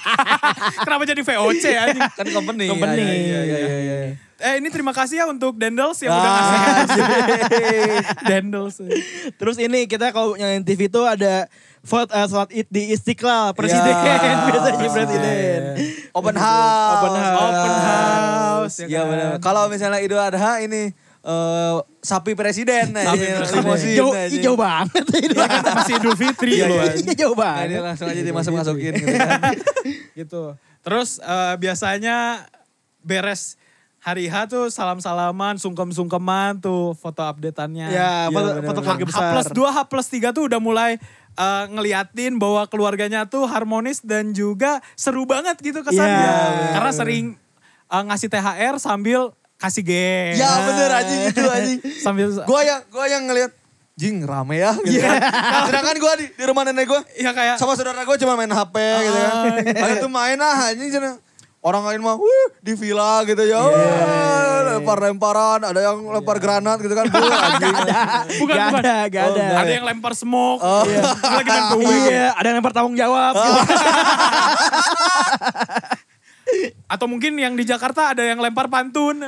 [0.84, 2.02] Kenapa jadi VOC anjing?
[2.08, 2.66] kan company.
[2.66, 3.02] Company.
[3.02, 3.96] Iya, iya, iya, iya.
[4.38, 7.02] Eh ini terima kasih ya untuk Dendels yang Ah, udah ngasih
[8.30, 8.78] Dendels.
[9.34, 13.90] Terus ini kita kalau nyalain TV tuh ada vote uh, sholat id di Istiqlal presiden
[13.90, 14.46] Ya.
[14.46, 15.60] biasanya presiden.
[16.12, 16.94] Open house.
[16.96, 17.42] Open house.
[17.42, 18.74] Open house.
[18.78, 19.08] ya Iya kan?
[19.08, 19.30] benar.
[19.40, 23.96] Kalau misalnya Idul Adha ini eh, sapi presiden Sapi ini presiden.
[23.96, 24.40] Jauh, ini.
[24.40, 25.28] jauh banget ini.
[25.30, 26.78] Iya kan masih Idul Fitri Iya, loh.
[26.78, 26.92] iya.
[26.94, 27.82] Iya, jauh Nah, ini banget.
[27.84, 29.40] langsung aja dimasuk masukin gitu kan.
[30.20, 30.42] gitu.
[30.80, 32.46] Terus eh, biasanya
[33.00, 33.58] beres
[33.98, 37.86] hari H tuh salam-salaman, sungkem-sungkeman tuh foto update-nya.
[37.88, 38.84] Ya, foto, bener, foto bener.
[38.86, 39.30] keluarga H besar.
[39.34, 40.90] plus 2, H plus 3 tuh udah mulai
[41.34, 46.14] eh, ngeliatin bahwa keluarganya tuh harmonis dan juga seru banget gitu kesannya.
[46.14, 47.24] Iya, Karena sering
[47.84, 50.34] eh, ngasih THR sambil kasih game.
[50.34, 51.78] Ya bener anjing itu anjing.
[52.04, 53.50] Sambil Gua yang gua yang ngeliat
[53.94, 55.18] jing rame ya gitu kan.
[55.66, 58.74] Sedangkan gua di, di rumah nenek gua ya kayak sama saudara gua cuma main HP
[59.02, 59.34] gitu kan.
[59.66, 61.18] Lalu itu main ah anjing.
[61.58, 63.58] Orang lain mah wuh, di villa gitu ya.
[63.58, 67.10] Wah, lempar-lemparan, ada yang lempar granat gitu kan.
[67.10, 67.74] Buh, anjing.
[68.38, 68.78] bukan gak bukan.
[68.78, 69.42] ada, gak Oh, ada.
[69.42, 69.58] enggak.
[69.58, 70.62] Ada yang lempar smoke.
[70.62, 70.86] Oh.
[70.86, 71.02] Iya.
[71.18, 71.94] Lagi main gue.
[72.06, 73.32] Iya, ada yang lempar tanggung jawab.
[73.34, 73.58] gitu.
[76.84, 79.20] Atau mungkin yang di Jakarta ada yang lempar pantun.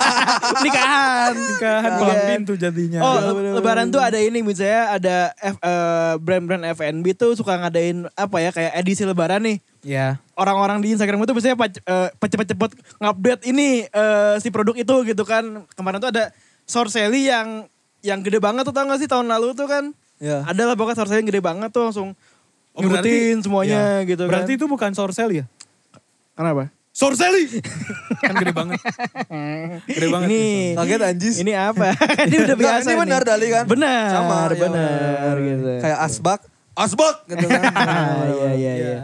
[0.64, 1.34] Nikahan.
[1.34, 1.98] Nikahan Iya.
[1.98, 3.00] palang pintu jadinya.
[3.00, 8.06] Oh, le- lebaran tuh ada ini misalnya ada F- eh, brand-brand F&B tuh suka ngadain
[8.12, 9.58] apa ya kayak edisi lebaran nih.
[9.82, 10.18] Ya.
[10.34, 15.22] Orang-orang di Instagram itu biasanya pac- eh, cepet-cepet ngupdate ini eh, si produk itu gitu
[15.22, 15.44] kan.
[15.72, 16.30] Kemarin tuh ada
[16.64, 17.64] Sorcelli yang
[17.98, 19.90] yang gede banget tuh tau gak sih tahun lalu tuh kan.
[20.18, 20.42] Ya.
[20.44, 22.12] Ada lah pokoknya Sorcelli yang gede banget tuh langsung
[22.72, 24.06] Oh, berarti- nyebutin semuanya Ya.
[24.06, 24.30] gitu kan.
[24.30, 25.44] Berarti itu bukan sorsel ya?
[26.38, 26.70] Kenapa?
[26.90, 27.46] Sorcelli.
[28.22, 28.78] kan gede banget.
[29.84, 30.28] Gede banget.
[30.28, 30.42] Ini
[30.74, 31.34] Kaget anjis.
[31.38, 31.94] ini apa?
[32.26, 33.20] ini udah biasa ini benar.
[33.22, 33.64] Dali kan?
[33.66, 35.70] Benar, Sama, ya benar gitu.
[35.78, 36.40] Kayak asbak,
[36.74, 37.62] asbak gitu kan.
[37.68, 38.72] Ah, iya iya iya.
[38.74, 38.98] Iya.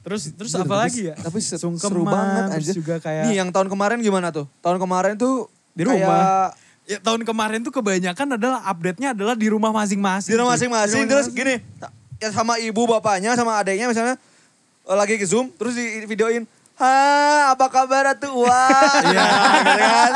[0.00, 1.14] Terus terus apa lagi ya?
[1.14, 2.74] Tapi se- Sungkeman, seru banget terus anjir.
[2.76, 4.46] juga kayak Nih yang tahun kemarin gimana tuh?
[4.58, 6.50] Tahun kemarin tuh Di kayak rumah.
[6.86, 10.30] ya, tahun kemarin tuh kebanyakan adalah update-nya adalah di rumah masing-masing.
[10.30, 11.60] di rumah masing-masing terus gini
[12.16, 14.18] ya sama ibu bapaknya sama adiknya misalnya
[14.82, 16.96] eh, lagi ke zoom terus di videoin ha
[17.52, 19.24] apa kabar tuh wah iya
[19.58, 20.12] gitu kan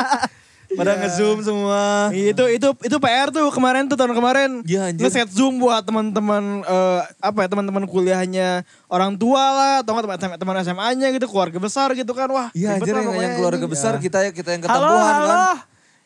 [0.72, 4.64] pada nge-zoom semua Itu itu itu PR tuh kemarin tuh tahun kemarin.
[4.64, 5.04] Iya, anjir.
[5.04, 10.40] Nge-set Zoom buat teman-teman eh, apa ya teman-teman kuliahnya orang tua lah atau enggak teman-
[10.40, 12.24] teman SMA-nya gitu, keluarga besar gitu kan.
[12.26, 13.68] Wah, iya ribet anjir yang, yang keluarga anjing.
[13.68, 14.00] besar Ya.
[14.00, 15.28] kita kita yang Halo, ketempuhan halo.
[15.28, 15.40] kan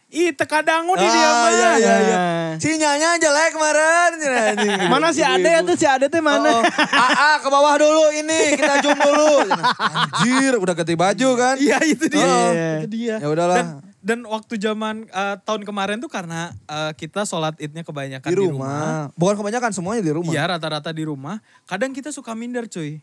[0.06, 1.50] Ih, tekadangu di Ah, dia mah.
[1.50, 2.16] iya, iya, iya.
[2.16, 2.50] Nah.
[2.56, 4.10] sinyalnya jelek kemarin.
[4.92, 5.66] Mana si Ade Ibu-ibu.
[5.66, 6.46] tuh si Ade tuh mana?
[6.46, 6.62] Oh, oh.
[6.94, 11.78] Ah, ah, ke bawah dulu ini kita zoom dulu anjir udah ganti baju kan Iya,
[11.84, 12.22] itu dia.
[12.24, 12.50] Oh.
[12.78, 13.14] Itu dia.
[13.18, 13.66] ya udahlah Dan
[13.98, 19.10] dan waktu zaman eh, tahun kemarin tuh karena eh, kita sholat idnya kebanyakan di rumah.
[19.12, 20.30] Bukan kebanyakan semuanya di rumah.
[20.30, 21.42] Iya rata-rata di rumah.
[21.64, 23.02] Kadang kita suka minder cuy.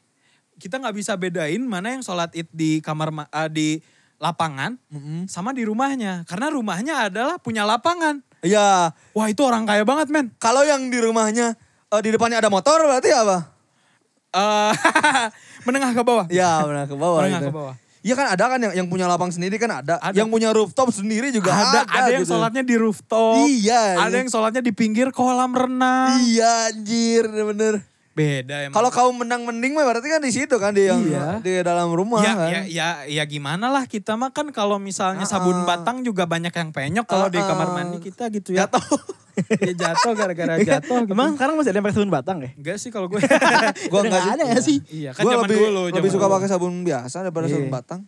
[0.55, 3.69] Kita nggak bisa bedain mana yang sholat id di kamar ma- eh, di
[4.23, 5.27] lapangan Mm-mm.
[5.27, 6.23] sama di rumahnya.
[6.23, 8.23] Karena rumahnya adalah punya lapangan.
[8.39, 8.95] Iya.
[9.11, 10.31] Wah itu orang kaya banget men.
[10.39, 11.59] Kalau yang di rumahnya
[11.91, 13.51] eh, di depannya ada motor berarti apa?
[14.31, 14.71] Eh,
[15.67, 16.25] menengah ke bawah.
[16.31, 17.19] Ya benar ke bawah.
[17.19, 17.49] Menengah itu.
[17.51, 17.75] ke bawah.
[18.03, 19.95] Iya kan ada kan yang yang punya lapang sendiri kan ada.
[19.99, 20.15] Ada.
[20.15, 22.03] Yang punya rooftop sendiri juga ada, ada.
[22.03, 22.35] ada yang gitu.
[22.35, 23.47] sholatnya di rooftop.
[23.47, 24.19] Iya, Ada iya.
[24.19, 26.19] yang sholatnya di pinggir kolam renang.
[26.19, 27.92] Iya anjir bener.
[28.13, 28.75] Beda emang.
[28.75, 31.41] Kalau kau menang mending mah berarti kan di situ kan di yang Iya.
[31.41, 32.47] di dalam rumah ya, kan.
[32.47, 35.67] ya, ya, ya gimana lah kita mah kan kalau misalnya sabun Ah, ah.
[35.67, 38.69] batang juga banyak yang penyok kalau di Ah, kamar mandi kita gitu ya.
[38.69, 38.85] Jatuh.
[39.65, 41.03] ya jatuh gara-gara jatuh.
[41.03, 41.09] Gitu.
[41.09, 42.49] Emang sekarang masih ada yang pakai sabun batang ya?
[42.53, 43.17] Enggak sih kalau gue.
[43.89, 44.77] Udah enggak nggak ada nggak sih?
[44.87, 45.81] Iya kan Gua zaman lebih dulu.
[45.89, 46.33] lebih suka dulu.
[46.37, 47.53] pakai sabun biasa daripada Iya.
[47.57, 48.01] sabun batang.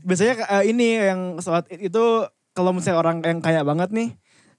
[0.00, 2.04] Biasanya eh, ini yang sholat id itu
[2.50, 4.16] kalau misalnya orang yang kaya banget nih,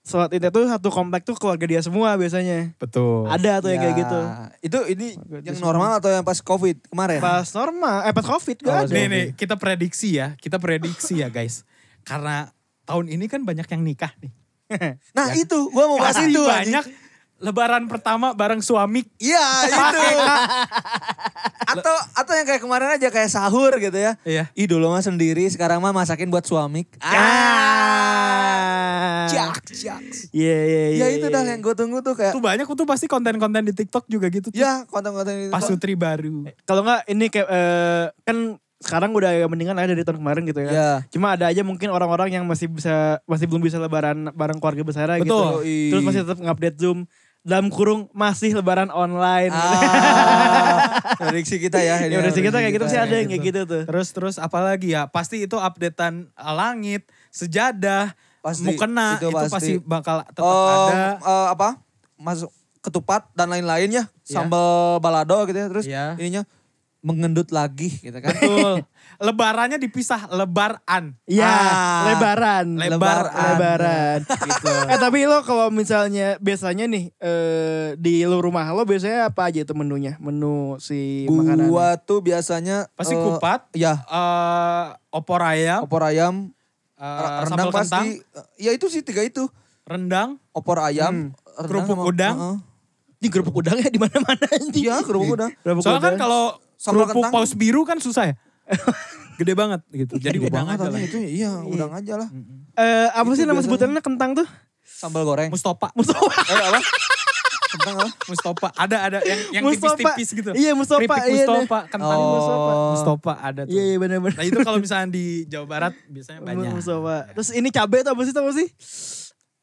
[0.08, 2.72] sholat id itu satu komplek tuh keluarga dia semua biasanya.
[2.80, 3.28] Betul.
[3.28, 4.20] Ada tuh yang kayak Ya, gitu.
[4.64, 5.44] Itu ini Bagus.
[5.44, 7.20] yang normal atau yang pas Covid kemarin?
[7.20, 8.88] Pas normal, eh pas covid Oh, ada.
[8.88, 11.68] Nih nih kita prediksi ya, kita prediksi ya guys.
[12.08, 12.48] Karena
[12.88, 14.32] tahun ini kan banyak yang nikah nih.
[15.16, 16.84] Nah itu, gua mau bahas itu banyak
[17.38, 19.04] lebaran pertama bareng suami.
[19.20, 20.04] Iya itu.
[21.82, 24.18] atau atau yang kayak kemarin aja kayak sahur gitu ya.
[24.24, 24.50] Iya.
[24.54, 26.86] Ih dulu mah sendiri, sekarang mah masakin buat suami.
[27.04, 28.48] Ah.
[29.28, 30.02] Jak, jak.
[30.32, 31.06] Iya iya iya.
[31.06, 31.36] Ya itu iya.
[31.36, 32.34] dah yang gue tunggu tuh kayak.
[32.34, 34.60] Tuh banyak tuh pasti konten-konten di TikTok juga gitu tuh.
[34.60, 35.54] Ya konten-konten itu.
[35.54, 36.48] Pasutri baru.
[36.64, 40.62] Kalau nggak ini kayak eh, kan sekarang udah agak mendingan ada dari tahun kemarin gitu
[40.62, 40.72] ya.
[40.72, 40.92] Ya.
[41.10, 45.10] Cuma ada aja mungkin orang-orang yang masih bisa masih belum bisa lebaran bareng keluarga besar
[45.18, 45.26] gitu.
[45.26, 45.66] Betul.
[45.66, 47.10] Terus masih tetap ngupdate Zoom
[47.48, 49.56] dalam kurung masih lebaran online.
[49.56, 52.04] Ah, prediksi kita ya.
[52.04, 53.40] ya sih kita kayak gitu sih ada yang gitu.
[53.40, 53.84] kayak gitu tuh.
[53.88, 55.08] Terus terus apalagi ya?
[55.08, 58.12] Pasti itu updatean uh, langit, sejadah,
[58.44, 59.52] Pasti, mukena itu itu, pasti.
[59.56, 59.72] pasti.
[59.80, 61.24] bakal tetap Oh, ada.
[61.24, 61.70] eh, apa?
[62.20, 62.52] Masuk
[62.84, 64.12] ketupat dan lain-lainnya.
[64.28, 64.44] Ya.
[64.44, 65.68] Sambal balado gitu ya.
[65.72, 66.20] Terus Ya.
[66.20, 66.44] ininya
[67.00, 68.34] mengendut lagi gitu kan.
[68.34, 68.74] Betul.
[69.26, 71.14] Lebarannya dipisah, lebaran.
[71.24, 72.02] Iya, Ah.
[72.10, 72.66] lebaran.
[72.76, 73.34] Lebaran.
[73.56, 74.20] Lebaran.
[74.48, 74.68] Gitu.
[74.68, 79.62] eh tapi lo kalau misalnya biasanya nih eh, di lu rumah lo biasanya apa aja
[79.62, 80.18] itu menunya?
[80.18, 81.66] Menu si makanan.
[81.66, 86.50] Gua tuh biasanya Pasti eh, kupat, Ya, eh opor ayam, opor ayam,
[86.96, 87.06] eh,
[87.44, 88.10] rendang sambal kentang, pasti.
[88.58, 89.46] Ya itu sih tiga itu.
[89.84, 92.36] rendang, Opor ayam, rendang Kerupuk udang.
[92.36, 92.58] Heeh.
[93.18, 94.84] Ini kerupuk udangnya di mana-mana anjing.
[94.84, 95.52] Iya, kerupuk udang.
[95.58, 96.22] Kerupuk Soalnya kan udang.
[96.22, 96.44] kalau
[96.78, 97.34] Sambal kerupuk kentang.
[97.34, 98.36] paus biru kan susah ya.
[99.38, 100.14] Gede banget gitu.
[100.16, 101.00] Jadi Gede udang banget aja lah.
[101.00, 101.18] itu.
[101.20, 102.30] Iya, udang aja lah.
[102.74, 103.66] Eh, apa Itu sih nama biasanya.
[103.68, 104.48] sebutannya kentang tuh?
[104.84, 105.50] Sambal goreng.
[105.50, 105.90] Mustopa.
[105.92, 106.26] Mustafa.
[106.48, 106.80] Eh apa?
[107.68, 108.10] Kentang apa?
[108.24, 109.94] Mustopa ada ada yang yang Mustopa.
[109.94, 110.50] tipis-tipis gitu.
[110.54, 111.04] Iya Mustopa.
[111.04, 112.32] Keripik iya, Mustopa, kentang Oh.
[112.34, 112.72] Mustopa.
[112.90, 113.72] Mustopa ada tuh.
[113.72, 114.36] Iya iya benar-benar.
[114.36, 116.72] Nah itu kalau misalnya di Jawa Barat biasanya banyak.
[116.72, 117.16] Mustopa.
[117.32, 118.68] Terus ini cabai tuh apa sih tau gak sih?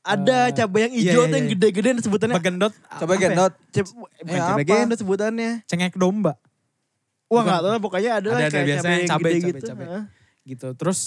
[0.02, 1.54] Ada cabai yang iya, hijau iya, tuh yang iya.
[1.56, 2.34] gede-gede sebutannya.
[2.36, 2.72] Bagendot.
[2.76, 3.20] Coba apa ya?
[3.24, 3.52] gendot.
[3.72, 3.86] Cep,
[4.20, 4.68] Eh, cabai apa?
[4.70, 5.50] gendut sebutannya.
[5.64, 6.36] Cengek domba.
[7.28, 9.64] Wah nggak tahu pokoknya ada lah Ada, kayak biasanya cabai cabai, gitu.
[9.66, 9.86] cabai.
[9.88, 10.02] Heeh.
[10.44, 10.68] gitu.
[10.76, 10.98] Terus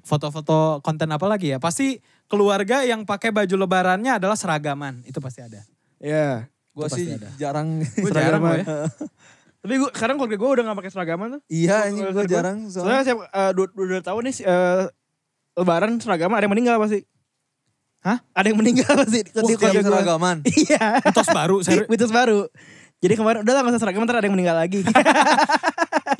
[0.00, 1.58] foto-foto konten apa lagi ya?
[1.60, 5.04] Pasti keluarga yang pakai baju lebarannya adalah seragaman.
[5.04, 5.60] Itu pasti ada.
[6.00, 6.48] Iya.
[6.72, 7.28] Gue Itu sih ada.
[7.36, 7.68] jarang.
[7.84, 8.64] Gue jarang loh ya.
[9.62, 11.40] Tapi gua sekarang keluarga gue udah gak pakai seragaman tuh.
[11.46, 12.32] iya Keluarga gue gua.
[12.32, 12.58] jarang.
[12.66, 14.82] Soalnya Soalnya, saya uh, dua, dua, dua tahun nih eh,
[15.54, 17.00] lebaran seragaman ada yang meninggal pasti.
[18.02, 18.18] Hah?
[18.34, 19.20] Ada yang meninggal pasti.
[19.30, 19.82] Wah, gua.
[19.84, 20.36] seragaman.
[20.66, 20.86] Iya.
[21.04, 21.56] Mitos baru.
[21.86, 22.40] Mitos baru.
[23.02, 24.86] Jadi kemarin udah lah gak usah seragaman ntar ada yang meninggal lagi.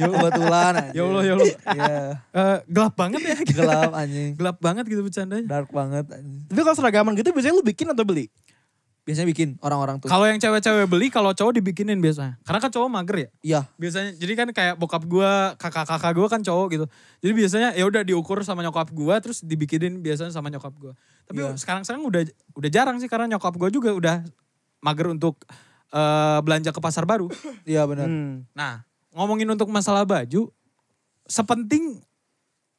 [0.00, 0.96] Ya kebetulan anjing.
[0.96, 1.46] Ya Allah, ya Allah.
[1.52, 1.94] Iya.
[2.32, 3.36] Eh, gelap banget ya.
[3.44, 4.30] Gelap anjing.
[4.34, 5.46] gelap banget gitu bercandanya.
[5.46, 6.42] Dark banget anjing.
[6.48, 8.26] Tapi kalau seragaman gitu biasanya lu bikin atau beli?
[9.02, 10.06] Biasanya bikin orang-orang tuh.
[10.06, 12.38] Kalau yang cewek-cewek beli, kalau cowok dibikinin biasanya.
[12.46, 13.28] Karena kan cowok mager ya.
[13.42, 13.60] Iya.
[13.74, 16.86] Biasanya, jadi kan kayak bokap gua, kakak-kakak gua kan cowok gitu.
[17.18, 20.94] Jadi biasanya ya udah diukur sama nyokap gua, terus dibikinin biasanya sama nyokap gua.
[21.26, 21.58] Tapi Iya.
[21.58, 22.22] sekarang-sekarang udah
[22.54, 24.22] udah jarang sih karena nyokap gua juga udah
[24.86, 25.42] mager untuk
[25.92, 27.28] eh, belanja ke pasar baru.
[27.68, 28.08] Iya benar.
[28.08, 28.48] Hmm.
[28.56, 30.50] Nah, ngomongin untuk masalah baju,
[31.28, 32.00] sepenting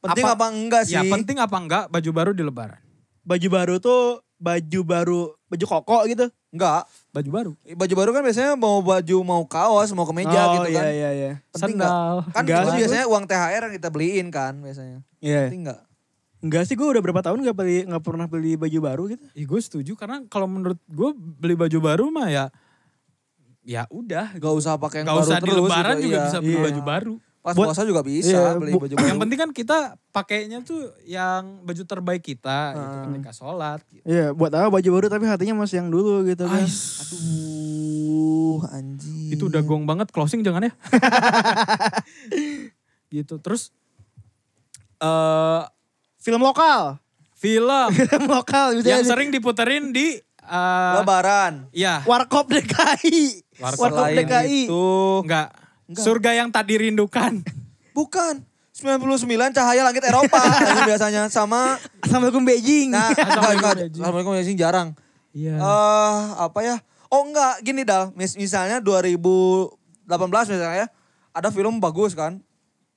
[0.04, 1.00] Penting Apa- apa, enggak sih?
[1.00, 2.76] ya penting apa enggak baju baru di lebaran?
[3.24, 6.28] Baju baru tuh baju baru, baju koko gitu.
[6.52, 6.84] Enggak.
[7.16, 7.52] Baju baru.
[7.56, 10.84] Baju baru kan biasanya mau baju, mau kaos, mau kemeja oh, gitu kan.
[10.84, 11.32] iya iya iya.
[11.56, 11.92] Penting enggak?
[12.36, 15.00] Kan Enggak itu biasanya uang THR yang kita beliin kan biasanya.
[15.24, 15.48] Iya.
[15.48, 15.82] Penting enggak?
[16.44, 19.24] Enggak sih gue udah berapa tahun gak beli nggak pernah beli baju baru gitu.
[19.40, 22.46] Ih gue setuju karena kalau menurut gue beli baju baru mah ya
[23.64, 26.24] ya udah Gak usah pakai yang Gak baru usah di terus lebaran gitu, juga iya.
[26.26, 26.64] bisa beli Iya.
[26.64, 27.14] baju baru.
[27.40, 29.06] Pas Buat- puasa juga bisa iya, beli bu- baju baru.
[29.06, 29.78] Yang penting kan kita
[30.10, 33.04] pakainya tuh yang baju terbaik kita gitu Hmm.
[33.10, 33.80] ketika sholat.
[33.86, 34.02] Gitu.
[34.02, 36.58] Iya, buat apa baju baru tapi hatinya masih yang dulu gitu kan.
[36.58, 39.30] Ais, Aduh, anjing.
[39.30, 40.72] itu udah gong banget closing jangan ya.
[43.12, 43.70] gitu terus
[44.98, 45.62] eh
[46.18, 46.98] Film lokal.
[47.36, 51.54] film Film lokal yang di- sering diputerin di eh Lebaran.
[51.72, 53.44] ya Warkop DKI.
[53.58, 54.68] Warkop Warkop DKI.
[54.68, 54.88] itu,
[55.24, 55.50] enggak
[55.94, 57.44] surga yang tak dirindukan.
[57.92, 58.42] bukan.
[58.74, 60.42] 99 cahaya langit Eropa
[60.90, 62.90] biasanya sama Assalamualaikum Beijing.
[62.90, 63.94] nah enggak, enggak, Assalamualaikum, Beijing.
[63.94, 64.90] Assalamualaikum Beijing jarang.
[65.32, 65.56] Iya.
[65.56, 66.76] Eh apa ya?
[67.08, 68.10] Oh enggak, gini Dal.
[68.18, 69.78] Mis- misalnya 2018
[70.50, 70.90] misalnya
[71.30, 72.42] ada film bagus kan.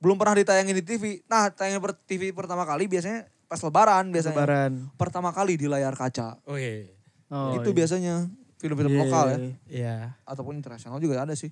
[0.01, 1.21] Belum pernah ditayangin di TV.
[1.25, 4.37] Nah, tayangin per TV pertama kali biasanya pas lebaran biasanya.
[4.37, 4.73] Lebaran.
[4.97, 6.41] Pertama kali di layar kaca.
[6.49, 6.89] Oh iya.
[7.27, 7.77] Oh, itu iya.
[7.77, 8.15] biasanya
[8.57, 9.55] film-film Iya, lokal ya iya, iya.
[9.67, 9.95] Iya.
[10.23, 11.51] ataupun internasional juga ada sih.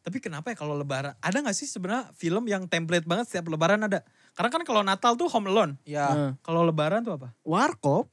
[0.00, 1.12] Tapi kenapa ya kalau lebaran?
[1.18, 4.00] Ada gak sih sebenarnya film yang template banget setiap lebaran ada?
[4.32, 5.76] Karena kan kalau Natal tuh Home Alone.
[5.84, 6.06] Iya.
[6.08, 7.36] Nah, Kalau lebaran tuh apa?
[7.42, 8.08] Warkop.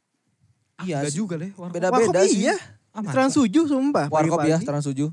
[0.80, 1.18] Iya Enggak sih.
[1.18, 1.52] juga deh.
[1.56, 1.74] Warkop.
[1.74, 2.44] Beda-beda Warkop sih.
[2.44, 2.56] iya.
[2.92, 3.14] Ah, masa?
[3.14, 4.06] Trans 7 sumpah.
[4.10, 4.68] Warkop ya, pagi-pagi.
[4.68, 5.08] Trans 7.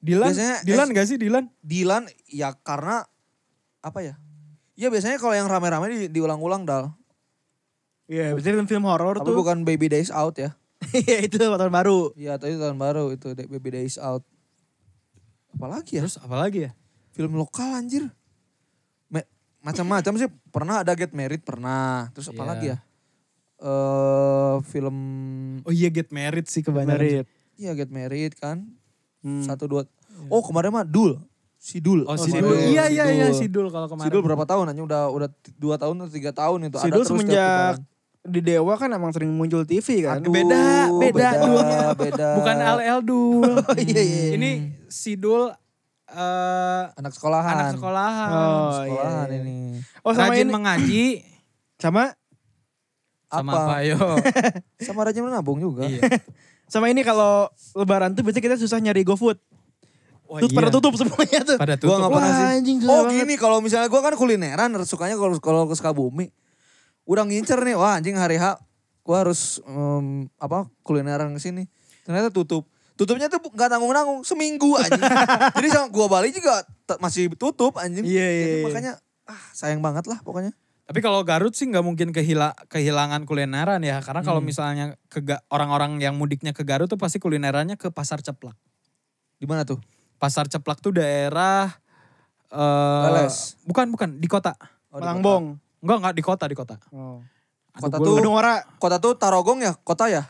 [0.00, 1.44] Dilan, Biasanya Dilan es- gak sih Dilan?
[1.60, 3.04] Dilan ya karena
[3.80, 4.14] apa ya?
[4.76, 6.92] Ya biasanya kalau yang rame-rame di, diulang-ulang dal.
[8.04, 9.36] Iya, biasanya film horor Tapi tuh.
[9.36, 10.52] bukan Baby Days Out ya.
[10.94, 12.14] Iya, itu tahun baru.
[12.14, 14.22] Iya, tapi tahun baru itu Baby Days Out.
[15.50, 16.02] Apalagi ya?
[16.02, 16.70] Terus apa lagi ya?
[17.10, 18.10] Film lokal anjir.
[19.08, 19.26] Me-
[19.60, 20.26] macam-macam sih.
[20.48, 22.10] Pernah ada Get Married pernah.
[22.10, 22.48] Terus apa Iya.
[22.48, 22.78] lagi ya?
[23.56, 24.96] Eh film
[25.62, 27.22] Oh iya Get Married sih kebanyakan.
[27.54, 28.66] Iya Get Married kan.
[29.20, 29.42] Hmm.
[29.42, 29.86] Satu dua.
[30.26, 31.22] Oh kemarin mah Dul.
[31.56, 32.02] Si Dul.
[32.02, 32.50] Oh, Oh, si si Dul.
[32.50, 32.60] Dul.
[32.68, 34.10] Iya iya iya Si si Dul kalau kemarin.
[34.10, 37.04] Sidul berapa tahun aja udah udah dua tahun atau tiga tahun itu Si ada Dul
[37.04, 37.74] semenjak.
[38.24, 40.16] Di Dewa kan emang sering muncul TV kan.
[40.16, 41.80] Aduh, Beda, beda beda, Dulnya.
[42.02, 42.28] beda.
[42.40, 43.52] Bukan LL Dul.
[43.68, 44.26] Oh, iya, iya.
[44.34, 44.50] Ini
[44.88, 45.52] si Dul
[46.06, 47.54] eh anak sekolahan.
[47.54, 48.28] anak sekolahan.
[48.30, 49.44] Oh, sekolahan iya, iya.
[49.44, 49.58] ini.
[50.00, 51.04] Oh sama Rajin ini mengaji
[51.76, 52.02] sama
[53.32, 53.60] sama Apa?
[53.60, 53.98] apa yo.
[54.84, 55.84] Sama rajin menabung juga.
[55.84, 56.00] iya.
[56.64, 59.36] sama ini kalau lebaran tuh biasanya kita susah nyari GoFood.
[60.24, 60.56] Wah, Tuh iya.
[60.56, 61.56] pada tutup semuanya tuh.
[61.58, 61.98] Pada Gua tutup.
[61.98, 62.56] nggak pernah Wah, sih.
[62.56, 63.12] anjing, oh banget.
[63.20, 66.30] gini kalau misalnya gua kan kulineran sukanya kalau kalau ke Sukabumi.
[67.04, 68.56] Udah ngincer nih, wah anjing hari H
[69.04, 71.68] gua harus em, apa kulineran ke sini.
[72.08, 72.64] Ternyata tutup.
[72.96, 75.02] Tutupnya tuh nggak tanggung-tanggung, seminggu anjing.
[75.60, 76.64] Jadi sama gua balik juga
[76.98, 78.06] masih tutup anjing.
[78.06, 78.64] Iya, iya, Jadi iya.
[78.64, 78.92] makanya
[79.28, 80.56] ah sayang banget lah pokoknya.
[80.84, 84.04] Tapi kalau Garut sih nggak mungkin kehila, kehilangan kulineran ya.
[84.04, 88.56] Karena kalau misalnya ke orang-orang yang mudiknya ke Garut tuh pasti kulinerannya ke Pasar Ceplak.
[89.40, 89.80] Di mana tuh?
[90.20, 91.72] Pasar Ceplak tuh daerah
[92.52, 93.56] eh Leles.
[93.64, 94.52] bukan bukan di kota.
[94.92, 95.63] Oh, di Malangbong.
[95.84, 96.76] Enggak enggak di kota di kota.
[96.90, 97.20] Oh.
[97.74, 98.18] Aduh, Kota tuh- lupa.
[98.24, 98.54] Gedung Ora.
[98.80, 100.24] Kota tuh Tarogong ya, kota ya?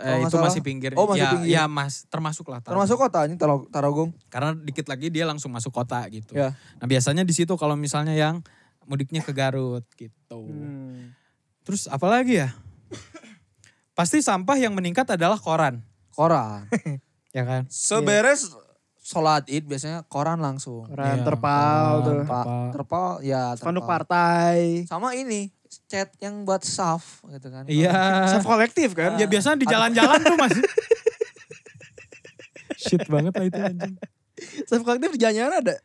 [0.00, 0.48] Eh, itu salah.
[0.48, 0.96] masih pinggir.
[0.96, 1.48] Oh, masih ya, pinggir.
[1.52, 2.60] Ya mas termasuk lah.
[2.60, 2.84] Tarogong.
[2.84, 4.10] Termasuk kota Taro- Tarogong.
[4.28, 6.32] Karena dikit lagi dia langsung masuk kota gitu.
[6.32, 6.56] Ya.
[6.76, 8.40] Nah biasanya di situ kalau misalnya yang
[8.84, 10.40] mudiknya ke Garut gitu.
[10.40, 11.12] Hmm.
[11.64, 12.52] Terus apa lagi ya?
[13.92, 15.84] Pasti sampah yang meningkat adalah koran.
[16.10, 16.64] Koran.
[17.30, 17.62] Ya kan?
[17.70, 18.50] Seberes
[19.10, 20.86] sholat id biasanya koran langsung.
[20.86, 21.98] Orang Iya, terpal koran.
[22.00, 22.14] tuh.
[22.14, 22.46] Terpal.
[22.70, 23.94] terpal ya Spanduk terpal.
[23.98, 24.58] partai.
[24.86, 25.50] Sama ini
[25.86, 27.66] chat yang buat saf gitu kan.
[27.66, 28.26] Iya.
[28.28, 29.14] Self kolektif kan.
[29.16, 30.62] Ya biasanya di jalan-jalan tuh masih.
[32.80, 33.94] Shit banget lah itu anjing.
[34.64, 35.76] Self kolektif di jalan ada.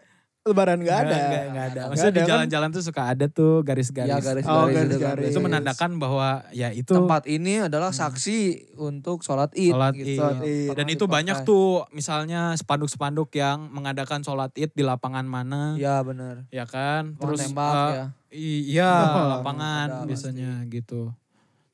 [0.45, 1.09] Lebaran gak ada.
[1.09, 1.81] Enggak, enggak ada.
[1.89, 2.29] Maksudnya di ada kan?
[2.29, 4.13] jalan-jalan tuh suka ada tuh garis-garis.
[4.13, 4.85] Ya garis-garis Oh, itu kan.
[4.85, 5.33] garis-garis.
[5.33, 9.73] Itu menandakan bahwa ya itu tempat ini adalah saksi untuk sholat id.
[9.73, 10.05] Sholat gitu.
[10.05, 10.17] id.
[10.21, 10.69] Sholat id.
[10.77, 15.73] dan itu banyak tuh misalnya spanduk-spanduk yang mengadakan sholat id di lapangan mana.
[15.81, 16.45] Ya benar.
[16.53, 17.17] Ya kan?
[17.17, 18.05] Terus Terus tembak eh, ya.
[18.35, 21.09] Iya, Oh, lapangan ada biasanya gitu.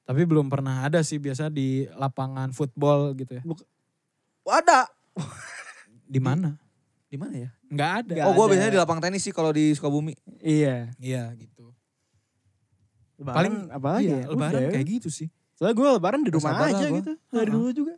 [0.08, 3.44] Tapi belum pernah ada sih biasa di lapangan football gitu ya.
[4.48, 4.88] Ada.
[6.08, 6.61] Di mana?
[7.12, 7.50] Di mana ya?
[7.68, 8.14] Enggak ada.
[8.16, 8.52] Nggak oh gue ada.
[8.56, 10.16] biasanya di lapang tenis sih kalau di Sukabumi.
[10.40, 10.88] Iya.
[10.96, 11.76] Iya gitu.
[13.20, 14.26] Lebaran Paling apa lagi iya, ya?
[14.32, 14.72] lebaran Udah.
[14.74, 15.28] kayak gitu sih.
[15.54, 16.98] Soalnya gue lebaran di Nggak rumah sabar aja gua.
[17.04, 17.12] gitu.
[17.14, 17.52] Dari Heeh.
[17.52, 17.94] dulu juga.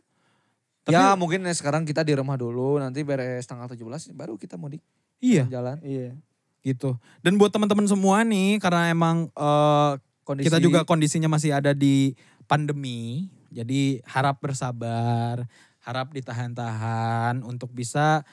[0.84, 2.76] Tapi- ya mungkin ya sekarang kita di rumah dulu.
[2.76, 4.82] Nanti beres tanggal 17 baru kita mudik
[5.22, 5.78] Iya, jalan.
[5.80, 6.18] Iya.
[6.60, 6.96] gitu.
[7.20, 9.92] Dan buat teman-teman semua nih karena emang eh,
[10.24, 13.28] Kondisi kita juga kondisinya masih ada di pandemi.
[13.52, 15.44] Jadi harap bersabar,
[15.78, 18.24] harap ditahan-tahan untuk bisa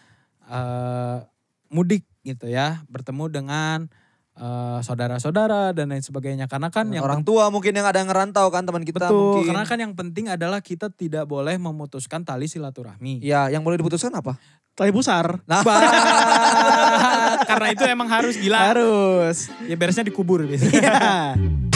[0.51, 1.17] eh,
[1.71, 3.77] mudik gitu ya, bertemu dengan
[4.35, 6.51] eh, saudara-saudara dan lain sebagainya.
[6.51, 9.55] Karena kan yang orang tua mungkin yang ada yang ngerantau kan teman kita betul, mungkin.
[9.55, 13.23] karena kan yang penting adalah kita tidak boleh memutuskan tali silaturahmi.
[13.23, 14.35] Ya, yang boleh diputuskan apa?
[14.75, 15.43] Tali pusar.
[15.47, 15.63] Nah,
[17.49, 18.71] karena itu emang harus gila.
[18.71, 19.51] Harus.
[19.67, 20.79] Ya beresnya dikubur biasanya.
[20.79, 21.35] Iya.